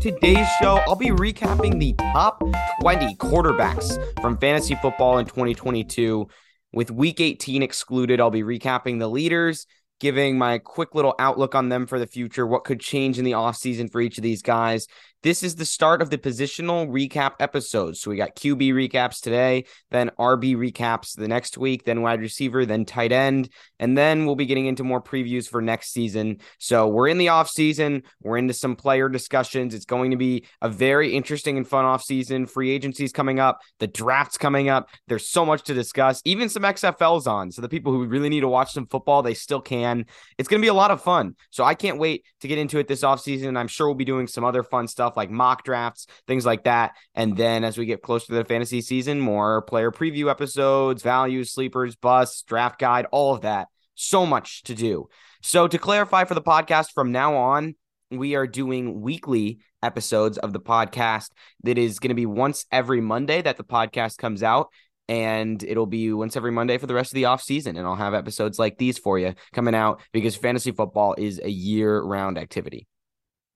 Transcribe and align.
Today's 0.00 0.46
show, 0.60 0.76
I'll 0.86 0.94
be 0.94 1.08
recapping 1.08 1.80
the 1.80 1.92
top 1.94 2.40
20 2.82 3.16
quarterbacks 3.16 3.98
from 4.20 4.38
fantasy 4.38 4.76
football 4.76 5.18
in 5.18 5.26
2022. 5.26 6.28
With 6.72 6.92
week 6.92 7.20
18 7.20 7.64
excluded, 7.64 8.20
I'll 8.20 8.30
be 8.30 8.44
recapping 8.44 9.00
the 9.00 9.08
leaders, 9.08 9.66
giving 9.98 10.38
my 10.38 10.58
quick 10.58 10.94
little 10.94 11.16
outlook 11.18 11.56
on 11.56 11.68
them 11.68 11.84
for 11.88 11.98
the 11.98 12.06
future, 12.06 12.46
what 12.46 12.62
could 12.62 12.78
change 12.78 13.18
in 13.18 13.24
the 13.24 13.32
offseason 13.32 13.90
for 13.90 14.00
each 14.00 14.18
of 14.18 14.22
these 14.22 14.40
guys, 14.40 14.86
this 15.22 15.42
is 15.42 15.56
the 15.56 15.64
start 15.64 16.00
of 16.00 16.10
the 16.10 16.18
positional 16.18 16.88
recap 16.88 17.34
episodes. 17.40 18.00
So 18.00 18.10
we 18.10 18.16
got 18.16 18.36
QB 18.36 18.72
recaps 18.72 19.20
today, 19.20 19.64
then 19.90 20.10
RB 20.18 20.56
recaps 20.56 21.16
the 21.16 21.28
next 21.28 21.58
week, 21.58 21.84
then 21.84 22.02
wide 22.02 22.20
receiver, 22.20 22.64
then 22.64 22.84
tight 22.84 23.10
end, 23.10 23.50
and 23.78 23.98
then 23.98 24.26
we'll 24.26 24.36
be 24.36 24.46
getting 24.46 24.66
into 24.66 24.84
more 24.84 25.02
previews 25.02 25.48
for 25.48 25.60
next 25.60 25.92
season. 25.92 26.38
So 26.58 26.86
we're 26.86 27.08
in 27.08 27.18
the 27.18 27.30
off 27.30 27.50
season, 27.50 28.04
we're 28.22 28.38
into 28.38 28.54
some 28.54 28.76
player 28.76 29.08
discussions. 29.08 29.74
It's 29.74 29.84
going 29.84 30.12
to 30.12 30.16
be 30.16 30.44
a 30.62 30.68
very 30.68 31.14
interesting 31.14 31.56
and 31.56 31.66
fun 31.66 31.84
off 31.84 32.02
season. 32.02 32.46
Free 32.46 32.70
agencies 32.70 33.12
coming 33.12 33.40
up, 33.40 33.60
the 33.80 33.86
drafts 33.86 34.38
coming 34.38 34.68
up. 34.68 34.88
There's 35.08 35.28
so 35.28 35.44
much 35.44 35.64
to 35.64 35.74
discuss. 35.74 36.22
Even 36.24 36.48
some 36.48 36.62
XFLs 36.62 37.26
on. 37.26 37.50
So 37.50 37.62
the 37.62 37.68
people 37.68 37.92
who 37.92 38.04
really 38.06 38.28
need 38.28 38.40
to 38.40 38.48
watch 38.48 38.72
some 38.72 38.86
football, 38.86 39.22
they 39.22 39.34
still 39.34 39.60
can. 39.60 40.06
It's 40.38 40.48
going 40.48 40.60
to 40.60 40.64
be 40.64 40.68
a 40.68 40.74
lot 40.74 40.90
of 40.90 41.02
fun. 41.02 41.34
So 41.50 41.64
I 41.64 41.74
can't 41.74 41.98
wait 41.98 42.24
to 42.40 42.48
get 42.48 42.58
into 42.58 42.78
it 42.78 42.86
this 42.86 43.02
off 43.02 43.20
season. 43.20 43.56
I'm 43.56 43.68
sure 43.68 43.88
we'll 43.88 43.94
be 43.94 44.04
doing 44.04 44.26
some 44.26 44.44
other 44.44 44.62
fun 44.62 44.86
stuff 44.86 45.07
stuff 45.08 45.16
like 45.16 45.30
mock 45.30 45.64
drafts, 45.64 46.06
things 46.26 46.44
like 46.44 46.64
that. 46.64 46.92
And 47.14 47.36
then 47.36 47.64
as 47.64 47.78
we 47.78 47.86
get 47.86 48.02
closer 48.02 48.26
to 48.26 48.34
the 48.34 48.44
fantasy 48.44 48.82
season, 48.82 49.20
more 49.20 49.62
player 49.62 49.90
preview 49.90 50.30
episodes, 50.30 51.02
values, 51.02 51.50
sleepers, 51.50 51.96
busts, 51.96 52.42
draft 52.42 52.78
guide, 52.78 53.06
all 53.10 53.34
of 53.34 53.40
that. 53.42 53.68
So 53.94 54.26
much 54.26 54.62
to 54.64 54.74
do. 54.74 55.08
So 55.42 55.66
to 55.66 55.78
clarify 55.78 56.24
for 56.24 56.34
the 56.34 56.42
podcast 56.42 56.92
from 56.92 57.10
now 57.10 57.36
on, 57.36 57.74
we 58.10 58.34
are 58.34 58.46
doing 58.46 59.00
weekly 59.00 59.58
episodes 59.82 60.38
of 60.38 60.52
the 60.52 60.60
podcast 60.60 61.30
that 61.62 61.78
is 61.78 61.98
going 61.98 62.10
to 62.10 62.14
be 62.14 62.26
once 62.26 62.66
every 62.70 63.00
Monday 63.00 63.40
that 63.42 63.56
the 63.56 63.64
podcast 63.64 64.18
comes 64.18 64.42
out 64.42 64.68
and 65.08 65.62
it'll 65.62 65.86
be 65.86 66.12
once 66.12 66.36
every 66.36 66.52
Monday 66.52 66.76
for 66.76 66.86
the 66.86 66.94
rest 66.94 67.12
of 67.12 67.14
the 67.14 67.24
off 67.24 67.42
season. 67.42 67.76
And 67.76 67.86
I'll 67.86 67.96
have 67.96 68.14
episodes 68.14 68.58
like 68.58 68.76
these 68.76 68.98
for 68.98 69.18
you 69.18 69.34
coming 69.52 69.74
out 69.74 70.02
because 70.12 70.36
fantasy 70.36 70.72
football 70.72 71.14
is 71.16 71.40
a 71.42 71.50
year 71.50 71.98
round 72.00 72.36
activity. 72.36 72.86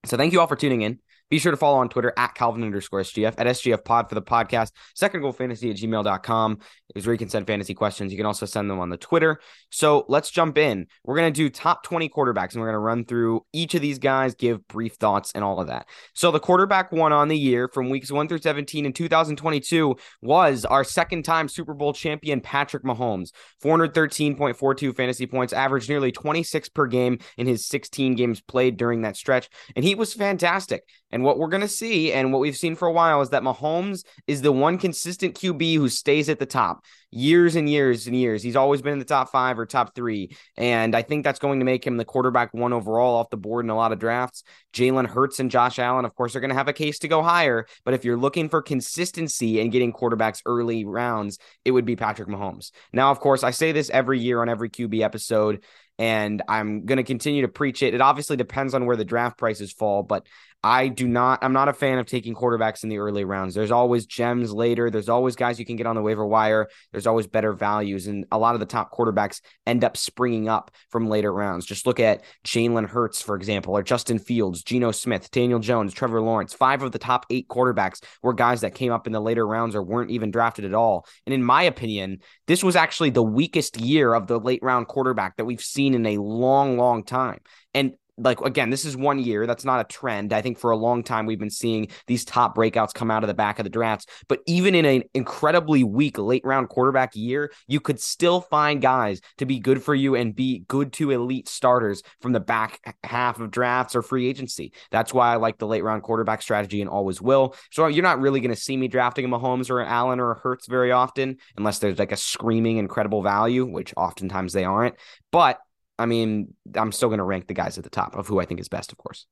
So 0.05 0.17
thank 0.17 0.33
you 0.33 0.41
all 0.41 0.47
for 0.47 0.56
tuning 0.56 0.83
in. 0.83 0.98
Be 1.33 1.38
sure 1.38 1.50
to 1.50 1.56
follow 1.56 1.78
on 1.78 1.88
Twitter 1.88 2.12
at 2.19 2.34
Calvin 2.34 2.62
underscore 2.62 3.00
SGF, 3.00 3.33
at 3.38 3.47
SGF 3.47 3.86
pod 3.86 4.11
for 4.11 4.14
the 4.14 4.20
podcast, 4.20 4.72
second 4.94 5.22
goal 5.22 5.33
fantasy 5.33 5.70
at 5.70 5.77
gmail.com 5.78 6.58
is 6.94 7.06
where 7.06 7.14
you 7.14 7.19
can 7.19 7.30
send 7.30 7.47
fantasy 7.47 7.72
questions. 7.72 8.12
You 8.12 8.19
can 8.19 8.27
also 8.27 8.44
send 8.44 8.69
them 8.69 8.78
on 8.78 8.91
the 8.91 8.98
Twitter. 8.98 9.41
So 9.70 10.05
let's 10.08 10.30
jump 10.30 10.58
in. 10.58 10.89
We're 11.05 11.16
going 11.16 11.33
to 11.33 11.34
do 11.34 11.48
top 11.48 11.84
20 11.84 12.11
quarterbacks 12.11 12.52
and 12.52 12.61
we're 12.61 12.66
going 12.66 12.74
to 12.74 12.80
run 12.80 13.06
through 13.06 13.47
each 13.55 13.74
of 13.74 13.80
these 13.80 13.98
guys, 13.98 14.34
give 14.34 14.69
brief 14.69 14.97
thoughts 14.97 15.33
and 15.34 15.42
all 15.42 15.58
of 15.58 15.69
that. 15.69 15.89
So 16.12 16.30
the 16.33 16.39
quarterback 16.39 16.92
one 16.92 17.14
on 17.14 17.28
the 17.28 17.39
year 17.39 17.67
from 17.67 17.89
weeks 17.89 18.12
1 18.12 18.28
through 18.28 18.41
17 18.42 18.84
in 18.84 18.92
2022 18.92 19.96
was 20.20 20.67
our 20.67 20.84
second 20.84 21.22
time 21.22 21.48
Super 21.48 21.72
Bowl 21.72 21.94
champion, 21.94 22.42
Patrick 22.42 22.84
Mahomes. 22.84 23.30
413.42 23.64 24.94
fantasy 24.94 25.27
points, 25.27 25.55
averaged 25.55 25.89
nearly 25.89 26.12
26 26.12 26.69
per 26.69 26.86
game 26.86 27.20
in 27.39 27.46
his 27.46 27.67
16 27.67 28.17
games 28.17 28.42
played 28.42 28.77
during 28.77 29.00
that 29.00 29.17
stretch. 29.17 29.48
And 29.74 29.83
he 29.83 29.94
was 29.94 30.12
fantastic. 30.12 30.83
And 31.12 31.22
what 31.22 31.38
we're 31.38 31.48
going 31.48 31.60
to 31.60 31.68
see 31.68 32.12
and 32.12 32.32
what 32.32 32.41
we've 32.41 32.56
seen 32.56 32.74
for 32.74 32.88
a 32.88 32.92
while 32.92 33.20
is 33.20 33.30
that 33.30 33.42
Mahomes 33.42 34.05
is 34.27 34.42
the 34.42 34.50
one 34.50 34.78
consistent 34.78 35.34
QB 35.34 35.77
who 35.77 35.89
stays 35.89 36.28
at 36.28 36.39
the 36.39 36.46
top 36.46 36.84
years 37.11 37.55
and 37.55 37.68
years 37.68 38.06
and 38.06 38.17
years. 38.17 38.42
He's 38.42 38.56
always 38.56 38.80
been 38.80 38.95
in 38.95 38.98
the 38.98 39.05
top 39.05 39.30
five 39.30 39.58
or 39.58 39.67
top 39.67 39.95
three. 39.95 40.34
And 40.56 40.96
I 40.96 41.02
think 41.02 41.23
that's 41.23 41.39
going 41.39 41.58
to 41.58 41.64
make 41.64 41.86
him 41.86 41.98
the 41.98 42.06
quarterback 42.06 42.55
one 42.55 42.73
overall 42.73 43.17
off 43.17 43.28
the 43.28 43.36
board 43.36 43.67
in 43.67 43.70
a 43.70 43.77
lot 43.77 43.92
of 43.92 43.98
drafts. 43.98 44.42
Jalen 44.73 45.06
Hurts 45.06 45.39
and 45.39 45.50
Josh 45.50 45.78
Allen, 45.78 46.06
of 46.06 46.14
course, 46.14 46.34
are 46.34 46.40
going 46.40 46.48
to 46.48 46.56
have 46.56 46.68
a 46.68 46.73
case 46.73 46.98
to 47.00 47.08
go 47.08 47.23
higher. 47.23 47.67
But 47.84 47.94
if 47.94 48.05
you're 48.05 48.17
looking 48.17 48.48
for 48.48 48.62
consistency 48.62 49.61
and 49.61 49.70
getting 49.70 49.92
quarterbacks 49.92 50.40
early 50.46 50.86
rounds, 50.86 51.39
it 51.67 51.73
would 51.73 51.84
be 51.84 51.96
Patrick 51.96 52.29
Mahomes. 52.29 52.70
Now, 52.94 53.11
of 53.11 53.20
course, 53.20 53.44
I 53.44 53.50
say 53.50 53.73
this 53.73 53.90
every 53.90 54.18
year 54.18 54.40
on 54.40 54.48
every 54.48 54.70
QB 54.70 55.02
episode 55.02 55.62
and 55.98 56.42
I'm 56.48 56.86
going 56.86 56.96
to 56.96 57.05
continue 57.05 57.42
to 57.42 57.48
preach 57.48 57.83
it. 57.83 57.94
It 57.94 58.00
obviously 58.00 58.36
depends 58.36 58.74
on 58.74 58.86
where 58.86 58.96
the 58.96 59.05
draft 59.05 59.39
prices 59.39 59.73
fall, 59.73 60.02
but 60.02 60.27
I 60.64 60.86
do 60.86 61.08
not, 61.08 61.40
I'm 61.42 61.52
not 61.52 61.68
a 61.68 61.73
fan 61.73 61.98
of 61.98 62.06
taking 62.06 62.36
quarterbacks 62.36 62.84
in 62.84 62.89
the 62.89 62.98
early 62.98 63.24
rounds. 63.24 63.55
There's 63.55 63.73
always 63.73 64.06
gems 64.06 64.52
later. 64.52 64.90
There's 64.90 65.08
always 65.08 65.34
guys 65.34 65.58
you 65.58 65.67
can 65.67 65.74
get 65.74 65.89
on 65.89 65.96
the 65.96 66.02
waiver 66.02 66.24
wire. 66.24 66.68
There's 66.92 67.08
always 67.08 67.27
better 67.27 67.52
values. 67.52 68.06
And 68.06 68.27
a 68.30 68.39
lot 68.39 68.55
of 68.55 68.61
the 68.61 68.67
top 68.67 68.92
quarterbacks 68.92 69.40
end 69.67 69.83
up 69.83 69.96
springing 69.96 70.48
up 70.48 70.70
from 70.89 71.08
later 71.08 71.33
rounds. 71.33 71.67
Just 71.67 71.84
look 71.84 71.98
at 71.98 72.23
Jalen 72.45 72.86
Hurts, 72.89 73.20
for 73.20 73.34
example, 73.34 73.77
or 73.77 73.83
Justin 73.83 74.20
Fields, 74.20 74.62
Geno 74.62 74.92
Smith, 74.92 75.33
Daniel 75.33 75.58
Jones, 75.58 75.92
Trevor 75.92 76.20
Lawrence. 76.20 76.55
Five 76.55 76.83
of 76.83 76.92
the 76.92 76.98
top 76.98 77.27
eight 77.30 77.48
quarterbacks 77.48 78.00
were 78.23 78.33
guys 78.33 78.61
that 78.61 78.77
came 78.77 78.92
up 78.92 79.08
in 79.08 79.12
the 79.12 79.20
later 79.20 79.44
rounds 79.44 79.74
or 79.74 79.83
weren't 79.83 80.12
even 80.12 80.30
drafted 80.30 80.64
at 80.64 80.74
all. 80.74 81.06
And 81.27 81.34
in 81.34 81.42
my 81.42 81.64
opinion, 81.64 82.18
this 82.46 82.62
was 82.62 82.77
actually 82.77 83.11
the 83.11 83.23
weakest 83.23 83.80
year 83.80 84.14
of 84.14 84.29
the 84.29 84.39
late 84.39 84.62
round 84.62 84.86
quarterback 84.86 85.39
that 85.39 85.44
we've 85.44 85.61
seen 85.61 85.94
in 85.94 86.06
a 86.06 86.18
long, 86.18 86.79
long 86.79 87.02
time. 87.02 87.40
And 87.74 87.94
like 88.18 88.40
again, 88.40 88.70
this 88.70 88.84
is 88.84 88.96
one 88.96 89.18
year. 89.18 89.46
That's 89.46 89.64
not 89.64 89.80
a 89.80 89.84
trend. 89.84 90.33
I 90.33 90.42
think 90.42 90.58
for 90.58 90.70
a 90.70 90.77
long 90.77 91.02
time 91.02 91.27
we've 91.27 91.39
been 91.39 91.50
seeing 91.50 91.89
these 92.06 92.24
top 92.24 92.56
breakouts 92.56 92.92
come 92.92 93.11
out 93.11 93.24
of 93.24 93.28
the 93.28 93.34
back 93.34 93.58
of 93.58 93.64
the 93.64 93.70
drafts. 93.70 94.06
But 94.28 94.40
even 94.46 94.74
in 94.74 94.84
an 94.84 95.05
incredibly 95.14 95.83
weak 95.83 96.18
late 96.18 96.45
round 96.45 96.68
quarterback 96.68 97.17
year, 97.17 97.52
you 97.67 97.80
could 97.80 98.00
still 98.00 98.40
find 98.40 98.83
guys 98.83 99.20
to 99.39 99.46
be 99.46 99.58
good 99.58 99.83
for 99.83 99.95
you 99.95 100.14
and 100.14 100.34
be 100.34 100.64
good 100.68 100.92
to 100.95 101.11
elite 101.11 101.48
starters 101.48 102.02
from 102.20 102.33
the 102.33 102.40
back 102.40 102.96
half 103.02 103.40
of 103.40 103.50
drafts 103.50 103.96
or 103.96 104.02
free 104.02 104.29
agency. 104.29 104.73
That's 104.90 105.14
why 105.14 105.33
I 105.33 105.36
like 105.36 105.58
the 105.58 105.67
late 105.67 105.83
round 105.83 106.02
quarterback 106.02 106.42
strategy 106.42 106.80
and 106.80 106.90
always 106.90 107.23
will. 107.23 107.55
So 107.70 107.86
you're 107.86 108.02
not 108.02 108.20
really 108.20 108.40
going 108.40 108.55
to 108.55 108.61
see 108.61 108.77
me 108.77 108.89
drafting 108.89 109.24
a 109.24 109.29
Mahomes 109.29 109.70
or 109.70 109.80
an 109.80 109.89
Allen 109.89 110.20
or 110.20 110.33
a 110.33 110.39
Hurts 110.39 110.67
very 110.67 110.92
often, 110.92 111.39
unless 111.56 111.79
there's 111.79 111.98
like 111.98 112.12
a 112.12 112.17
screaming 112.17 112.77
incredible 112.77 113.23
value, 113.23 113.64
which 113.64 113.94
oftentimes 113.96 114.52
they 114.52 114.64
aren't. 114.64 114.96
But 115.30 115.61
I 115.98 116.07
mean, 116.07 116.55
I'm 116.75 116.92
still 116.92 117.08
going 117.08 117.19
to 117.19 117.25
rank 117.25 117.47
the 117.47 117.55
guys 117.55 117.79
at 117.79 117.85
the 117.85 117.91
top 117.91 118.17
of 118.17 118.27
who 118.27 118.41
I 118.41 118.45
think 118.45 118.61
is 118.61 118.69
best, 118.69 118.92
of 118.92 118.98
course. 118.98 119.27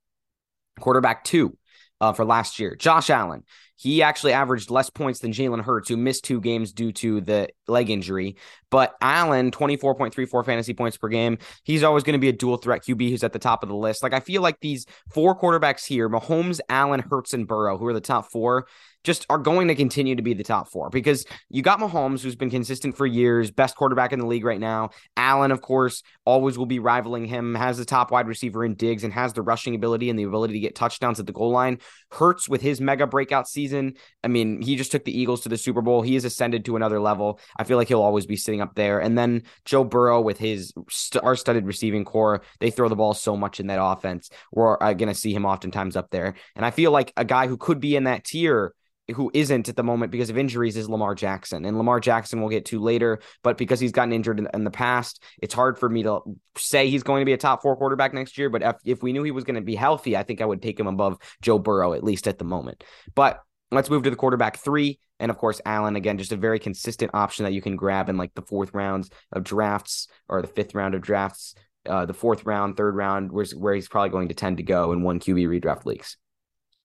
Quarterback 0.78 1.25
two 1.25 1.56
uh, 2.00 2.12
for 2.12 2.25
last 2.25 2.59
year, 2.59 2.76
Josh 2.76 3.10
Allen. 3.10 3.44
He 3.80 4.02
actually 4.02 4.34
averaged 4.34 4.70
less 4.70 4.91
points 4.91 5.20
than 5.20 5.32
Jalen 5.32 5.62
Hurts, 5.62 5.88
who 5.88 5.96
missed 5.96 6.24
two 6.24 6.38
games 6.38 6.74
due 6.74 6.92
to 6.92 7.22
the 7.22 7.48
leg 7.66 7.88
injury. 7.88 8.36
But 8.70 8.94
Allen, 9.00 9.50
24.34 9.50 10.44
fantasy 10.44 10.74
points 10.74 10.98
per 10.98 11.08
game. 11.08 11.38
He's 11.64 11.82
always 11.82 12.04
going 12.04 12.12
to 12.12 12.18
be 12.18 12.28
a 12.28 12.32
dual 12.32 12.58
threat 12.58 12.82
QB 12.82 13.08
who's 13.08 13.24
at 13.24 13.32
the 13.32 13.38
top 13.38 13.62
of 13.62 13.70
the 13.70 13.74
list. 13.74 14.02
Like, 14.02 14.12
I 14.12 14.20
feel 14.20 14.42
like 14.42 14.60
these 14.60 14.84
four 15.14 15.34
quarterbacks 15.34 15.86
here 15.86 16.10
Mahomes, 16.10 16.60
Allen, 16.68 17.00
Hurts, 17.00 17.32
and 17.32 17.48
Burrow, 17.48 17.78
who 17.78 17.86
are 17.86 17.94
the 17.94 18.02
top 18.02 18.30
four, 18.30 18.66
just 19.02 19.24
are 19.30 19.38
going 19.38 19.68
to 19.68 19.74
continue 19.74 20.14
to 20.14 20.22
be 20.22 20.34
the 20.34 20.44
top 20.44 20.68
four 20.68 20.91
because 20.91 21.24
you 21.48 21.62
got 21.62 21.80
Mahomes, 21.80 22.20
who's 22.20 22.36
been 22.36 22.50
consistent 22.50 22.97
for 22.97 23.06
years, 23.06 23.50
best 23.50 23.76
quarterback 23.76 24.12
in 24.12 24.18
the 24.18 24.26
league 24.26 24.44
right 24.44 24.60
now. 24.60 24.91
Allen, 25.16 25.52
of 25.52 25.62
course, 25.62 26.02
always 26.26 26.58
will 26.58 26.66
be 26.66 26.78
rivaling 26.78 27.24
him, 27.24 27.54
has 27.54 27.78
the 27.78 27.84
top 27.84 28.10
wide 28.10 28.28
receiver 28.28 28.64
in 28.64 28.74
Diggs 28.74 29.04
and 29.04 29.12
has 29.12 29.32
the 29.32 29.42
rushing 29.42 29.74
ability 29.74 30.10
and 30.10 30.18
the 30.18 30.24
ability 30.24 30.54
to 30.54 30.60
get 30.60 30.74
touchdowns 30.74 31.18
at 31.18 31.26
the 31.26 31.32
goal 31.32 31.50
line. 31.50 31.78
Hurts 32.10 32.48
with 32.48 32.60
his 32.60 32.80
mega 32.80 33.06
breakout 33.06 33.48
season. 33.48 33.69
I 33.72 34.28
mean, 34.28 34.62
he 34.62 34.76
just 34.76 34.92
took 34.92 35.04
the 35.04 35.19
Eagles 35.19 35.42
to 35.42 35.48
the 35.48 35.56
Super 35.56 35.82
Bowl. 35.82 36.03
He 36.03 36.14
has 36.14 36.25
ascended 36.25 36.64
to 36.64 36.76
another 36.76 37.00
level. 37.00 37.41
I 37.56 37.64
feel 37.64 37.76
like 37.76 37.88
he'll 37.88 38.03
always 38.03 38.26
be 38.26 38.36
sitting 38.36 38.60
up 38.60 38.75
there. 38.75 39.00
And 39.00 39.16
then 39.16 39.42
Joe 39.64 39.84
Burrow 39.84 40.20
with 40.20 40.38
his 40.38 40.72
star 40.88 41.36
studded 41.36 41.66
receiving 41.66 42.04
core, 42.04 42.42
they 42.59 42.70
throw 42.70 42.88
the 42.88 42.97
ball 42.97 43.14
so 43.14 43.36
much 43.36 43.60
in 43.60 43.68
that 43.68 43.83
offense. 43.83 44.30
We're 44.53 44.77
uh, 44.80 44.92
going 44.94 45.09
to 45.09 45.15
see 45.15 45.33
him 45.33 45.47
oftentimes 45.47 45.97
up 45.97 46.10
there. 46.10 46.34
And 46.56 46.65
I 46.65 46.71
feel 46.71 46.91
like 46.91 47.12
a 47.16 47.24
guy 47.24 47.47
who 47.47 47.56
could 47.56 47.80
be 47.80 47.97
in 47.97 48.04
that 48.04 48.24
tier 48.24 48.74
who 49.12 49.30
isn't 49.34 49.68
at 49.68 49.77
the 49.77 49.83
moment 49.83 50.12
because 50.12 50.30
of 50.30 50.39
injuries 50.39 50.77
is 50.77 50.89
Lamar 50.89 51.15
Jackson. 51.15 51.65
And 51.65 51.77
Lamar 51.77 52.00
Jackson 52.00 52.41
we'll 52.41 52.50
get 52.50 52.66
to 52.66 52.80
later, 52.80 53.21
but 53.42 53.59
because 53.59 53.80
he's 53.80 53.92
gotten 53.92 54.12
injured 54.12 54.39
in, 54.39 54.48
in, 54.54 54.65
the 54.65 54.71
past, 54.71 55.22
it's 55.42 55.54
hard 55.54 55.78
for 55.78 55.89
me 55.89 56.03
to 56.04 56.21
say 56.56 56.89
he's 56.89 57.03
going 57.03 57.21
to 57.21 57.24
be 57.24 57.33
a 57.33 57.39
top 57.39 57.62
four 57.62 57.77
quarterback 57.77 58.15
next 58.15 58.39
year. 58.39 58.50
But 58.50 58.62
if, 58.62 58.77
if 58.84 59.03
we 59.03 59.12
knew 59.12 59.22
he 59.22 59.30
was 59.30 59.44
going 59.44 59.56
to 59.56 59.60
be 59.60 59.74
healthy, 59.74 60.16
I 60.16 60.22
think 60.22 60.41
I 60.41 60.47
would 60.47 60.62
take 60.62 60.78
him 60.78 60.86
above 60.86 61.18
Joe 61.42 61.59
Burrow, 61.59 61.92
at 61.92 62.04
least 62.04 62.28
at 62.28 62.39
the 62.39 62.44
moment. 62.44 62.84
But 63.15 63.41
let's 63.70 63.90
move 63.90 64.02
to 64.04 64.10
the 64.10 64.16
quarterback 64.16 64.58
three. 64.58 64.98
And 65.18 65.30
of 65.30 65.38
course, 65.38 65.60
Allen, 65.64 65.96
again, 65.96 66.18
just 66.18 66.32
a 66.32 66.36
very 66.36 66.58
consistent 66.58 67.10
option 67.14 67.44
that 67.44 67.52
you 67.52 67.62
can 67.62 67.76
grab 67.76 68.08
in 68.08 68.16
like 68.16 68.34
the 68.34 68.42
fourth 68.42 68.72
rounds 68.72 69.10
of 69.32 69.44
drafts 69.44 70.08
or 70.28 70.40
the 70.40 70.48
fifth 70.48 70.74
round 70.74 70.94
of 70.94 71.02
drafts, 71.02 71.54
uh, 71.86 72.06
the 72.06 72.14
fourth 72.14 72.46
round, 72.46 72.76
third 72.76 72.96
round, 72.96 73.30
where, 73.30 73.44
where 73.56 73.74
he's 73.74 73.88
probably 73.88 74.10
going 74.10 74.28
to 74.28 74.34
tend 74.34 74.56
to 74.56 74.62
go 74.62 74.92
in 74.92 75.02
one 75.02 75.20
QB 75.20 75.46
redraft 75.46 75.84
leagues. 75.84 76.16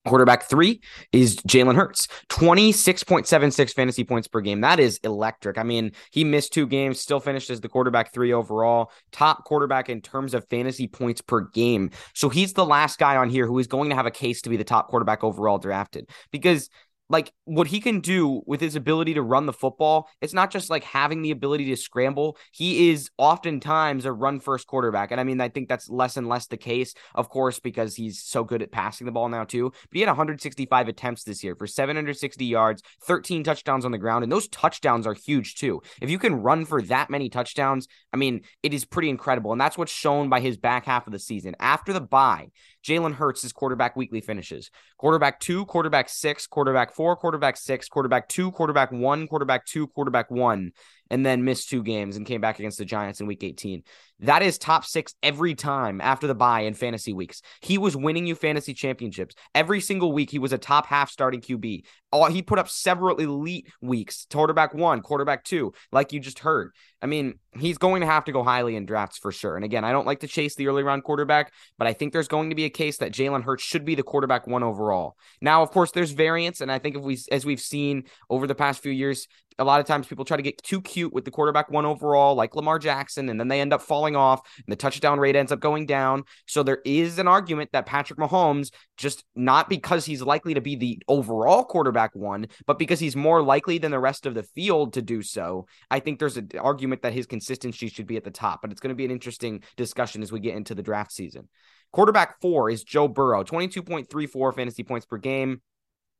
Quarterback 0.06 0.44
three 0.44 0.80
is 1.12 1.36
Jalen 1.48 1.74
Hurts, 1.74 2.08
26.76 2.28 3.72
fantasy 3.72 4.04
points 4.04 4.28
per 4.28 4.40
game. 4.40 4.60
That 4.60 4.78
is 4.78 4.98
electric. 5.02 5.58
I 5.58 5.62
mean, 5.62 5.92
he 6.12 6.24
missed 6.24 6.52
two 6.52 6.66
games, 6.66 7.00
still 7.00 7.20
finished 7.20 7.50
as 7.50 7.60
the 7.60 7.68
quarterback 7.68 8.14
three 8.14 8.32
overall, 8.32 8.90
top 9.10 9.44
quarterback 9.44 9.88
in 9.88 10.00
terms 10.00 10.32
of 10.32 10.48
fantasy 10.48 10.86
points 10.86 11.20
per 11.20 11.42
game. 11.48 11.90
So 12.14 12.28
he's 12.28 12.52
the 12.52 12.64
last 12.64 12.98
guy 12.98 13.16
on 13.16 13.30
here 13.30 13.46
who 13.46 13.58
is 13.58 13.66
going 13.66 13.90
to 13.90 13.96
have 13.96 14.06
a 14.06 14.10
case 14.10 14.42
to 14.42 14.50
be 14.50 14.56
the 14.56 14.64
top 14.64 14.88
quarterback 14.88 15.24
overall 15.24 15.58
drafted 15.58 16.08
because 16.30 16.70
like 17.08 17.32
what 17.44 17.68
he 17.68 17.80
can 17.80 18.00
do 18.00 18.42
with 18.46 18.60
his 18.60 18.76
ability 18.76 19.14
to 19.14 19.22
run 19.22 19.46
the 19.46 19.52
football, 19.52 20.08
it's 20.20 20.32
not 20.32 20.50
just 20.50 20.70
like 20.70 20.84
having 20.84 21.22
the 21.22 21.30
ability 21.30 21.66
to 21.66 21.76
scramble. 21.76 22.36
He 22.52 22.90
is 22.90 23.10
oftentimes 23.18 24.04
a 24.04 24.12
run 24.12 24.40
first 24.40 24.66
quarterback. 24.66 25.10
And 25.10 25.20
I 25.20 25.24
mean, 25.24 25.40
I 25.40 25.48
think 25.48 25.68
that's 25.68 25.88
less 25.88 26.16
and 26.16 26.28
less 26.28 26.46
the 26.46 26.56
case, 26.56 26.94
of 27.14 27.28
course, 27.28 27.60
because 27.60 27.94
he's 27.94 28.22
so 28.22 28.44
good 28.44 28.62
at 28.62 28.72
passing 28.72 29.04
the 29.04 29.12
ball 29.12 29.28
now, 29.28 29.44
too. 29.44 29.70
But 29.70 29.94
he 29.94 30.00
had 30.00 30.08
165 30.08 30.88
attempts 30.88 31.24
this 31.24 31.44
year 31.44 31.54
for 31.54 31.66
760 31.66 32.44
yards, 32.44 32.82
13 33.04 33.44
touchdowns 33.44 33.84
on 33.84 33.92
the 33.92 33.98
ground. 33.98 34.24
And 34.24 34.32
those 34.32 34.48
touchdowns 34.48 35.06
are 35.06 35.14
huge, 35.14 35.54
too. 35.54 35.82
If 36.00 36.10
you 36.10 36.18
can 36.18 36.42
run 36.42 36.64
for 36.64 36.82
that 36.82 37.10
many 37.10 37.28
touchdowns, 37.28 37.86
I 38.12 38.16
mean, 38.16 38.42
it 38.62 38.74
is 38.74 38.84
pretty 38.84 39.10
incredible. 39.10 39.52
And 39.52 39.60
that's 39.60 39.78
what's 39.78 39.92
shown 39.92 40.28
by 40.28 40.40
his 40.40 40.56
back 40.56 40.86
half 40.86 41.06
of 41.06 41.12
the 41.12 41.18
season. 41.18 41.54
After 41.60 41.92
the 41.92 42.00
bye, 42.00 42.48
Jalen 42.86 43.14
Hurts 43.14 43.50
quarterback 43.52 43.96
weekly 43.96 44.20
finishes. 44.20 44.70
Quarterback 44.96 45.40
two, 45.40 45.66
quarterback 45.66 46.08
six, 46.08 46.46
quarterback 46.46 46.94
four, 46.96 47.14
quarterback 47.14 47.58
six, 47.58 47.88
quarterback 47.88 48.28
two, 48.28 48.50
quarterback 48.52 48.90
one, 48.90 49.28
quarterback 49.28 49.66
two, 49.66 49.86
quarterback 49.88 50.30
one, 50.30 50.72
and 51.10 51.24
then 51.24 51.44
missed 51.44 51.68
two 51.68 51.82
games 51.82 52.16
and 52.16 52.26
came 52.26 52.40
back 52.40 52.58
against 52.58 52.78
the 52.78 52.84
Giants 52.84 53.20
in 53.20 53.26
week 53.26 53.42
18. 53.42 53.82
That 54.20 54.42
is 54.42 54.56
top 54.56 54.84
six 54.86 55.14
every 55.22 55.54
time 55.54 56.00
after 56.00 56.26
the 56.26 56.34
bye 56.34 56.60
in 56.60 56.72
fantasy 56.72 57.12
weeks. 57.12 57.42
He 57.60 57.76
was 57.76 57.96
winning 57.96 58.26
you 58.26 58.34
fantasy 58.34 58.72
championships. 58.72 59.34
Every 59.54 59.80
single 59.80 60.10
week, 60.10 60.30
he 60.30 60.38
was 60.38 60.54
a 60.54 60.58
top 60.58 60.86
half 60.86 61.10
starting 61.10 61.42
QB. 61.42 61.84
Oh, 62.12 62.24
he 62.24 62.40
put 62.40 62.58
up 62.58 62.68
several 62.68 63.18
elite 63.18 63.70
weeks 63.82 64.26
quarterback 64.32 64.72
one, 64.72 65.02
quarterback 65.02 65.44
two, 65.44 65.74
like 65.92 66.12
you 66.12 66.20
just 66.20 66.38
heard. 66.38 66.72
I 67.02 67.06
mean, 67.06 67.38
he's 67.58 67.76
going 67.76 68.00
to 68.00 68.06
have 68.06 68.24
to 68.24 68.32
go 68.32 68.42
highly 68.42 68.74
in 68.74 68.86
drafts 68.86 69.18
for 69.18 69.32
sure. 69.32 69.54
And 69.54 69.64
again, 69.64 69.84
I 69.84 69.92
don't 69.92 70.06
like 70.06 70.20
to 70.20 70.28
chase 70.28 70.54
the 70.54 70.68
early 70.68 70.82
round 70.82 71.04
quarterback, 71.04 71.52
but 71.78 71.86
I 71.86 71.92
think 71.92 72.12
there's 72.12 72.28
going 72.28 72.50
to 72.50 72.56
be 72.56 72.64
a 72.64 72.70
case 72.70 72.98
that 72.98 73.12
Jalen 73.12 73.42
Hurts 73.42 73.62
should 73.62 73.84
be 73.84 73.94
the 73.94 74.02
quarterback 74.02 74.46
one 74.46 74.62
overall. 74.62 75.16
Now, 75.42 75.62
of 75.62 75.70
course, 75.70 75.90
there's 75.90 76.12
variance, 76.12 76.60
and 76.62 76.72
I 76.72 76.78
think 76.78 76.96
if 76.96 77.02
we, 77.02 77.18
as 77.30 77.44
we've 77.44 77.60
seen 77.60 78.04
over 78.30 78.46
the 78.46 78.54
past 78.54 78.82
few 78.82 78.92
years, 78.92 79.28
a 79.58 79.64
lot 79.64 79.80
of 79.80 79.86
times 79.86 80.06
people 80.06 80.24
try 80.24 80.36
to 80.36 80.42
get 80.42 80.62
too 80.62 80.80
cute 80.80 81.12
with 81.12 81.24
the 81.24 81.30
quarterback 81.30 81.70
one 81.70 81.86
overall, 81.86 82.34
like 82.34 82.54
Lamar 82.54 82.78
Jackson, 82.78 83.28
and 83.28 83.40
then 83.40 83.48
they 83.48 83.60
end 83.60 83.72
up 83.72 83.82
falling 83.82 84.16
off, 84.16 84.40
and 84.56 84.72
the 84.72 84.76
touchdown 84.76 85.18
rate 85.18 85.36
ends 85.36 85.52
up 85.52 85.60
going 85.60 85.86
down. 85.86 86.24
So 86.46 86.62
there 86.62 86.80
is 86.84 87.18
an 87.18 87.28
argument 87.28 87.70
that 87.72 87.86
Patrick 87.86 88.18
Mahomes, 88.18 88.70
just 88.96 89.24
not 89.34 89.68
because 89.68 90.04
he's 90.04 90.22
likely 90.22 90.54
to 90.54 90.60
be 90.60 90.76
the 90.76 91.02
overall 91.08 91.64
quarterback 91.64 92.14
one, 92.14 92.48
but 92.66 92.78
because 92.78 93.00
he's 93.00 93.16
more 93.16 93.42
likely 93.42 93.78
than 93.78 93.90
the 93.90 93.98
rest 93.98 94.26
of 94.26 94.34
the 94.34 94.42
field 94.42 94.92
to 94.94 95.02
do 95.02 95.22
so, 95.22 95.66
I 95.90 96.00
think 96.00 96.18
there's 96.18 96.36
an 96.36 96.50
argument 96.58 97.02
that 97.02 97.12
his 97.12 97.26
consistency 97.26 97.88
should 97.88 98.06
be 98.06 98.16
at 98.16 98.24
the 98.24 98.30
top. 98.30 98.60
But 98.62 98.72
it's 98.72 98.80
going 98.80 98.90
to 98.90 98.94
be 98.94 99.04
an 99.04 99.10
interesting 99.10 99.62
discussion 99.76 100.22
as 100.22 100.32
we 100.32 100.40
get 100.40 100.56
into 100.56 100.74
the 100.74 100.82
draft 100.82 101.12
season. 101.12 101.48
Quarterback 101.92 102.40
four 102.40 102.68
is 102.68 102.84
Joe 102.84 103.08
Burrow, 103.08 103.42
22.34 103.42 104.54
fantasy 104.54 104.82
points 104.82 105.06
per 105.06 105.18
game. 105.18 105.62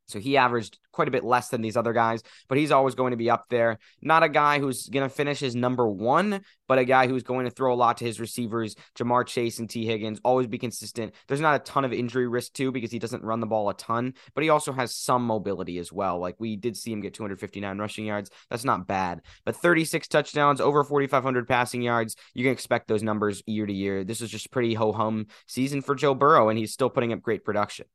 So 0.07 0.19
he 0.19 0.37
averaged 0.37 0.79
quite 0.93 1.09
a 1.09 1.11
bit 1.11 1.25
less 1.25 1.49
than 1.49 1.61
these 1.61 1.77
other 1.77 1.93
guys, 1.93 2.23
but 2.49 2.59
he's 2.59 2.73
always 2.73 2.95
going 2.95 3.11
to 3.11 3.17
be 3.17 3.29
up 3.29 3.45
there. 3.51 3.79
Not 4.01 4.23
a 4.23 4.29
guy 4.29 4.59
who's 4.59 4.89
going 4.89 5.09
to 5.09 5.15
finish 5.15 5.43
as 5.43 5.55
number 5.55 5.87
one, 5.89 6.41
but 6.69 6.79
a 6.79 6.85
guy 6.85 7.07
who's 7.07 7.23
going 7.23 7.45
to 7.45 7.51
throw 7.51 7.73
a 7.73 7.77
lot 7.77 7.99
to 7.99 8.05
his 8.05 8.19
receivers, 8.19 8.75
Ja'Marr 8.99 9.27
Chase 9.27 9.59
and 9.59 9.69
Tee 9.69 9.85
Higgins, 9.85 10.21
always 10.25 10.47
be 10.47 10.59
consistent. 10.59 11.13
There's 11.29 11.41
not 11.41 11.57
a 11.57 11.65
ton 11.65 11.85
of 11.85 11.93
injury 11.93 12.27
risk 12.27 12.55
too 12.55 12.73
because 12.73 12.91
he 12.91 12.99
doesn't 12.99 13.23
run 13.23 13.41
the 13.41 13.47
ball 13.47 13.69
a 13.69 13.75
ton, 13.75 14.15
but 14.35 14.43
he 14.43 14.51
also 14.51 14.73
has 14.73 14.95
some 14.95 15.25
mobility 15.25 15.79
as 15.79 15.93
well. 15.93 16.19
Like 16.19 16.37
we 16.39 16.57
did 16.57 16.77
see 16.77 16.93
him 16.93 17.01
get 17.01 17.15
259 17.15 17.79
rushing 17.79 18.07
yards. 18.07 18.31
That's 18.49 18.65
not 18.65 18.87
bad, 18.87 19.21
but 19.45 19.57
36 19.57 20.09
touchdowns, 20.09 20.61
over 20.61 20.83
4,500 20.83 21.47
passing 21.47 21.83
yards. 21.83 22.17
You 22.33 22.45
can 22.45 22.53
expect 22.53 22.89
those 22.89 23.03
numbers 23.03 23.43
year 23.47 23.67
to 23.67 23.73
year. 23.73 24.05
This 24.05 24.21
is 24.21 24.31
just 24.31 24.51
pretty 24.51 24.75
ho 24.75 24.93
hum 24.93 25.27
season 25.47 25.83
for 25.83 25.95
Joe 25.95 26.15
Burrow, 26.15 26.49
and 26.49 26.59
he's 26.59 26.73
still 26.73 26.91
putting 26.91 27.13
up 27.13 27.21
great 27.21 27.45
production. 27.45 27.87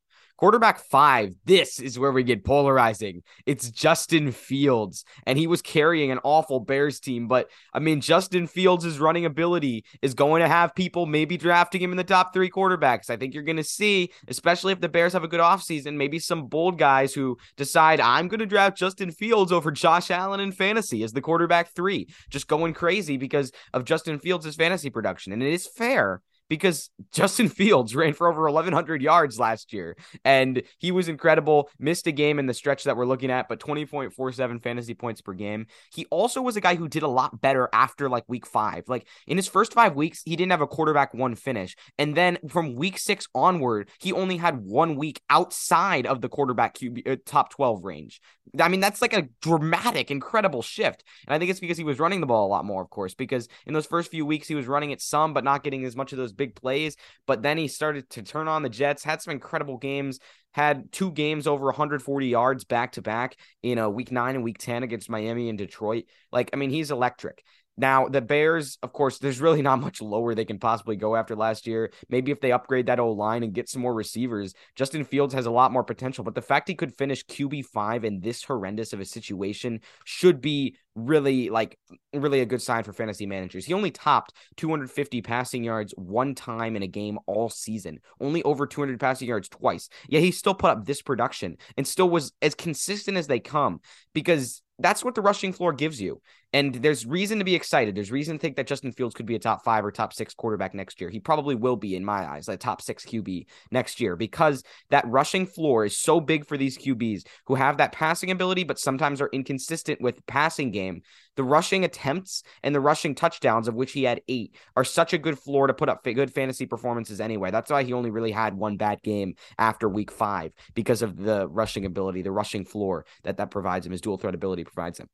Quarterback 0.41 0.79
five, 0.79 1.35
this 1.45 1.79
is 1.79 1.99
where 1.99 2.11
we 2.11 2.23
get 2.23 2.43
polarizing. 2.43 3.21
It's 3.45 3.69
Justin 3.69 4.31
Fields, 4.31 5.05
and 5.27 5.37
he 5.37 5.45
was 5.45 5.61
carrying 5.61 6.09
an 6.09 6.17
awful 6.23 6.59
Bears 6.59 6.99
team. 6.99 7.27
But 7.27 7.51
I 7.75 7.77
mean, 7.77 8.01
Justin 8.01 8.47
Fields' 8.47 8.97
running 8.97 9.25
ability 9.25 9.85
is 10.01 10.15
going 10.15 10.41
to 10.41 10.47
have 10.47 10.73
people 10.73 11.05
maybe 11.05 11.37
drafting 11.37 11.79
him 11.79 11.91
in 11.91 11.97
the 11.97 12.03
top 12.03 12.33
three 12.33 12.49
quarterbacks. 12.49 13.11
I 13.11 13.17
think 13.17 13.35
you're 13.35 13.43
going 13.43 13.57
to 13.57 13.63
see, 13.63 14.11
especially 14.27 14.73
if 14.73 14.81
the 14.81 14.89
Bears 14.89 15.13
have 15.13 15.23
a 15.23 15.27
good 15.27 15.39
offseason, 15.39 15.93
maybe 15.93 16.17
some 16.17 16.47
bold 16.47 16.79
guys 16.79 17.13
who 17.13 17.37
decide, 17.55 17.99
I'm 17.99 18.27
going 18.27 18.39
to 18.39 18.47
draft 18.47 18.79
Justin 18.79 19.11
Fields 19.11 19.51
over 19.51 19.69
Josh 19.69 20.09
Allen 20.09 20.39
in 20.39 20.53
fantasy 20.53 21.03
as 21.03 21.13
the 21.13 21.21
quarterback 21.21 21.75
three, 21.75 22.09
just 22.31 22.47
going 22.47 22.73
crazy 22.73 23.15
because 23.15 23.51
of 23.75 23.85
Justin 23.85 24.17
Fields' 24.17 24.55
fantasy 24.55 24.89
production. 24.89 25.33
And 25.33 25.43
it 25.43 25.53
is 25.53 25.67
fair 25.67 26.23
because 26.51 26.89
Justin 27.13 27.47
Fields 27.61 27.95
ran 27.95 28.11
for 28.11 28.27
over 28.27 28.41
1,100 28.41 29.01
yards 29.01 29.39
last 29.39 29.71
year 29.71 29.95
and 30.25 30.61
he 30.79 30.91
was 30.91 31.07
incredible. 31.07 31.69
Missed 31.79 32.07
a 32.07 32.11
game 32.11 32.39
in 32.39 32.45
the 32.45 32.53
stretch 32.53 32.83
that 32.83 32.97
we're 32.97 33.05
looking 33.05 33.31
at, 33.31 33.47
but 33.47 33.61
20.47 33.61 34.61
fantasy 34.61 34.93
points 34.93 35.21
per 35.21 35.31
game. 35.31 35.67
He 35.93 36.07
also 36.11 36.41
was 36.41 36.57
a 36.57 36.61
guy 36.61 36.75
who 36.75 36.89
did 36.89 37.03
a 37.03 37.07
lot 37.07 37.39
better 37.39 37.69
after 37.71 38.09
like 38.09 38.25
week 38.27 38.45
five. 38.45 38.83
Like 38.89 39.07
in 39.27 39.37
his 39.37 39.47
first 39.47 39.71
five 39.71 39.95
weeks, 39.95 40.23
he 40.25 40.35
didn't 40.35 40.51
have 40.51 40.59
a 40.59 40.67
quarterback 40.67 41.13
one 41.13 41.35
finish. 41.35 41.77
And 41.97 42.15
then 42.15 42.37
from 42.49 42.75
week 42.75 42.99
six 42.99 43.29
onward, 43.33 43.89
he 44.01 44.11
only 44.11 44.35
had 44.35 44.57
one 44.57 44.97
week 44.97 45.21
outside 45.29 46.05
of 46.05 46.19
the 46.19 46.27
quarterback 46.27 46.75
QB 46.75 47.09
uh, 47.09 47.15
top 47.25 47.51
12 47.51 47.85
range. 47.85 48.19
I 48.59 48.67
mean, 48.67 48.81
that's 48.81 49.01
like 49.01 49.13
a 49.13 49.29
dramatic, 49.41 50.11
incredible 50.11 50.61
shift. 50.61 51.03
And 51.25 51.33
I 51.33 51.39
think 51.39 51.49
it's 51.49 51.59
because 51.59 51.77
he 51.77 51.85
was 51.85 51.99
running 51.99 52.19
the 52.19 52.27
ball 52.27 52.45
a 52.45 52.49
lot 52.49 52.65
more, 52.65 52.81
of 52.81 52.89
course, 52.89 53.13
because 53.13 53.47
in 53.65 53.73
those 53.73 53.85
first 53.85 54.11
few 54.11 54.25
weeks, 54.25 54.47
he 54.47 54.55
was 54.55 54.67
running 54.67 54.91
it 54.91 55.01
some, 55.01 55.33
but 55.33 55.45
not 55.45 55.63
getting 55.63 55.85
as 55.85 55.95
much 55.95 56.11
of 56.11 56.17
those 56.17 56.33
big 56.41 56.55
plays. 56.55 56.95
But 57.27 57.43
then 57.43 57.57
he 57.57 57.67
started 57.67 58.09
to 58.11 58.23
turn 58.23 58.47
on 58.47 58.63
the 58.63 58.69
Jets, 58.69 59.03
had 59.03 59.21
some 59.21 59.31
incredible 59.31 59.77
games, 59.77 60.19
had 60.53 60.91
two 60.91 61.11
games 61.11 61.45
over 61.45 61.65
140 61.65 62.27
yards 62.27 62.63
back 62.63 62.93
to 62.93 63.01
back 63.01 63.35
in 63.61 63.77
a 63.77 63.89
week 63.89 64.11
nine 64.11 64.35
and 64.35 64.43
week 64.43 64.57
10 64.57 64.83
against 64.83 65.09
Miami 65.09 65.49
and 65.49 65.57
Detroit. 65.57 66.05
Like, 66.31 66.49
I 66.53 66.57
mean, 66.57 66.71
he's 66.71 66.91
electric. 66.91 67.43
Now, 67.81 68.07
the 68.07 68.21
Bears, 68.21 68.77
of 68.83 68.93
course, 68.93 69.17
there's 69.17 69.41
really 69.41 69.63
not 69.63 69.81
much 69.81 70.03
lower 70.03 70.35
they 70.35 70.45
can 70.45 70.59
possibly 70.59 70.95
go 70.95 71.15
after 71.15 71.35
last 71.35 71.65
year. 71.65 71.91
Maybe 72.09 72.31
if 72.31 72.39
they 72.39 72.51
upgrade 72.51 72.85
that 72.85 72.99
O 72.99 73.11
line 73.11 73.41
and 73.41 73.55
get 73.55 73.69
some 73.69 73.81
more 73.81 73.95
receivers, 73.95 74.53
Justin 74.75 75.03
Fields 75.03 75.33
has 75.33 75.47
a 75.47 75.51
lot 75.51 75.71
more 75.71 75.83
potential. 75.83 76.23
But 76.23 76.35
the 76.35 76.43
fact 76.43 76.67
he 76.67 76.75
could 76.75 76.95
finish 76.95 77.25
QB5 77.25 78.03
in 78.03 78.19
this 78.19 78.43
horrendous 78.43 78.93
of 78.93 78.99
a 78.99 79.05
situation 79.05 79.79
should 80.05 80.41
be 80.41 80.75
really 80.93 81.49
like 81.49 81.79
really 82.13 82.41
a 82.41 82.45
good 82.45 82.61
sign 82.61 82.83
for 82.83 82.93
fantasy 82.93 83.25
managers. 83.25 83.65
He 83.65 83.73
only 83.73 83.89
topped 83.89 84.33
250 84.57 85.23
passing 85.23 85.63
yards 85.63 85.93
one 85.97 86.35
time 86.35 86.75
in 86.75 86.83
a 86.83 86.87
game 86.87 87.17
all 87.25 87.49
season. 87.49 87.99
Only 88.19 88.43
over 88.43 88.67
200 88.67 88.99
passing 88.99 89.27
yards 89.27 89.49
twice. 89.49 89.89
Yet 90.07 90.21
he 90.21 90.31
still 90.31 90.53
put 90.53 90.69
up 90.69 90.85
this 90.85 91.01
production 91.01 91.57
and 91.77 91.87
still 91.87 92.09
was 92.09 92.31
as 92.43 92.53
consistent 92.53 93.17
as 93.17 93.25
they 93.25 93.39
come 93.39 93.79
because 94.13 94.61
that's 94.79 95.03
what 95.03 95.15
the 95.15 95.21
rushing 95.21 95.53
floor 95.53 95.73
gives 95.73 96.01
you. 96.01 96.21
And 96.53 96.75
there's 96.75 97.05
reason 97.05 97.39
to 97.39 97.45
be 97.45 97.55
excited. 97.55 97.95
There's 97.95 98.11
reason 98.11 98.37
to 98.37 98.41
think 98.41 98.57
that 98.57 98.67
Justin 98.67 98.91
Fields 98.91 99.15
could 99.15 99.25
be 99.25 99.35
a 99.35 99.39
top 99.39 99.63
five 99.63 99.85
or 99.85 99.91
top 99.91 100.13
six 100.13 100.33
quarterback 100.33 100.73
next 100.73 100.99
year. 100.99 101.09
He 101.09 101.19
probably 101.19 101.55
will 101.55 101.77
be, 101.77 101.95
in 101.95 102.03
my 102.03 102.29
eyes, 102.29 102.49
a 102.49 102.57
top 102.57 102.81
six 102.81 103.05
QB 103.05 103.45
next 103.71 104.01
year 104.01 104.17
because 104.17 104.61
that 104.89 105.07
rushing 105.07 105.45
floor 105.45 105.85
is 105.85 105.97
so 105.97 106.19
big 106.19 106.45
for 106.45 106.57
these 106.57 106.77
QBs 106.77 107.25
who 107.45 107.55
have 107.55 107.77
that 107.77 107.93
passing 107.93 108.31
ability, 108.31 108.65
but 108.65 108.79
sometimes 108.79 109.21
are 109.21 109.29
inconsistent 109.31 110.01
with 110.01 110.25
passing 110.27 110.71
game. 110.71 111.01
The 111.37 111.43
rushing 111.45 111.85
attempts 111.85 112.43
and 112.63 112.75
the 112.75 112.81
rushing 112.81 113.15
touchdowns, 113.15 113.69
of 113.69 113.75
which 113.75 113.93
he 113.93 114.03
had 114.03 114.21
eight, 114.27 114.53
are 114.75 114.83
such 114.83 115.13
a 115.13 115.17
good 115.17 115.39
floor 115.39 115.67
to 115.67 115.73
put 115.73 115.87
up 115.87 116.03
good 116.03 116.33
fantasy 116.33 116.65
performances 116.65 117.21
anyway. 117.21 117.51
That's 117.51 117.71
why 117.71 117.83
he 117.83 117.93
only 117.93 118.11
really 118.11 118.31
had 118.31 118.53
one 118.53 118.75
bad 118.75 119.01
game 119.01 119.35
after 119.57 119.87
week 119.87 120.11
five 120.11 120.51
because 120.75 121.01
of 121.01 121.15
the 121.15 121.47
rushing 121.47 121.85
ability, 121.85 122.23
the 122.23 122.31
rushing 122.31 122.65
floor 122.65 123.05
that 123.23 123.37
that 123.37 123.51
provides 123.51 123.85
him, 123.85 123.93
his 123.93 124.01
dual 124.01 124.17
threat 124.17 124.35
ability 124.35 124.65
provides 124.65 124.99
him. 124.99 125.07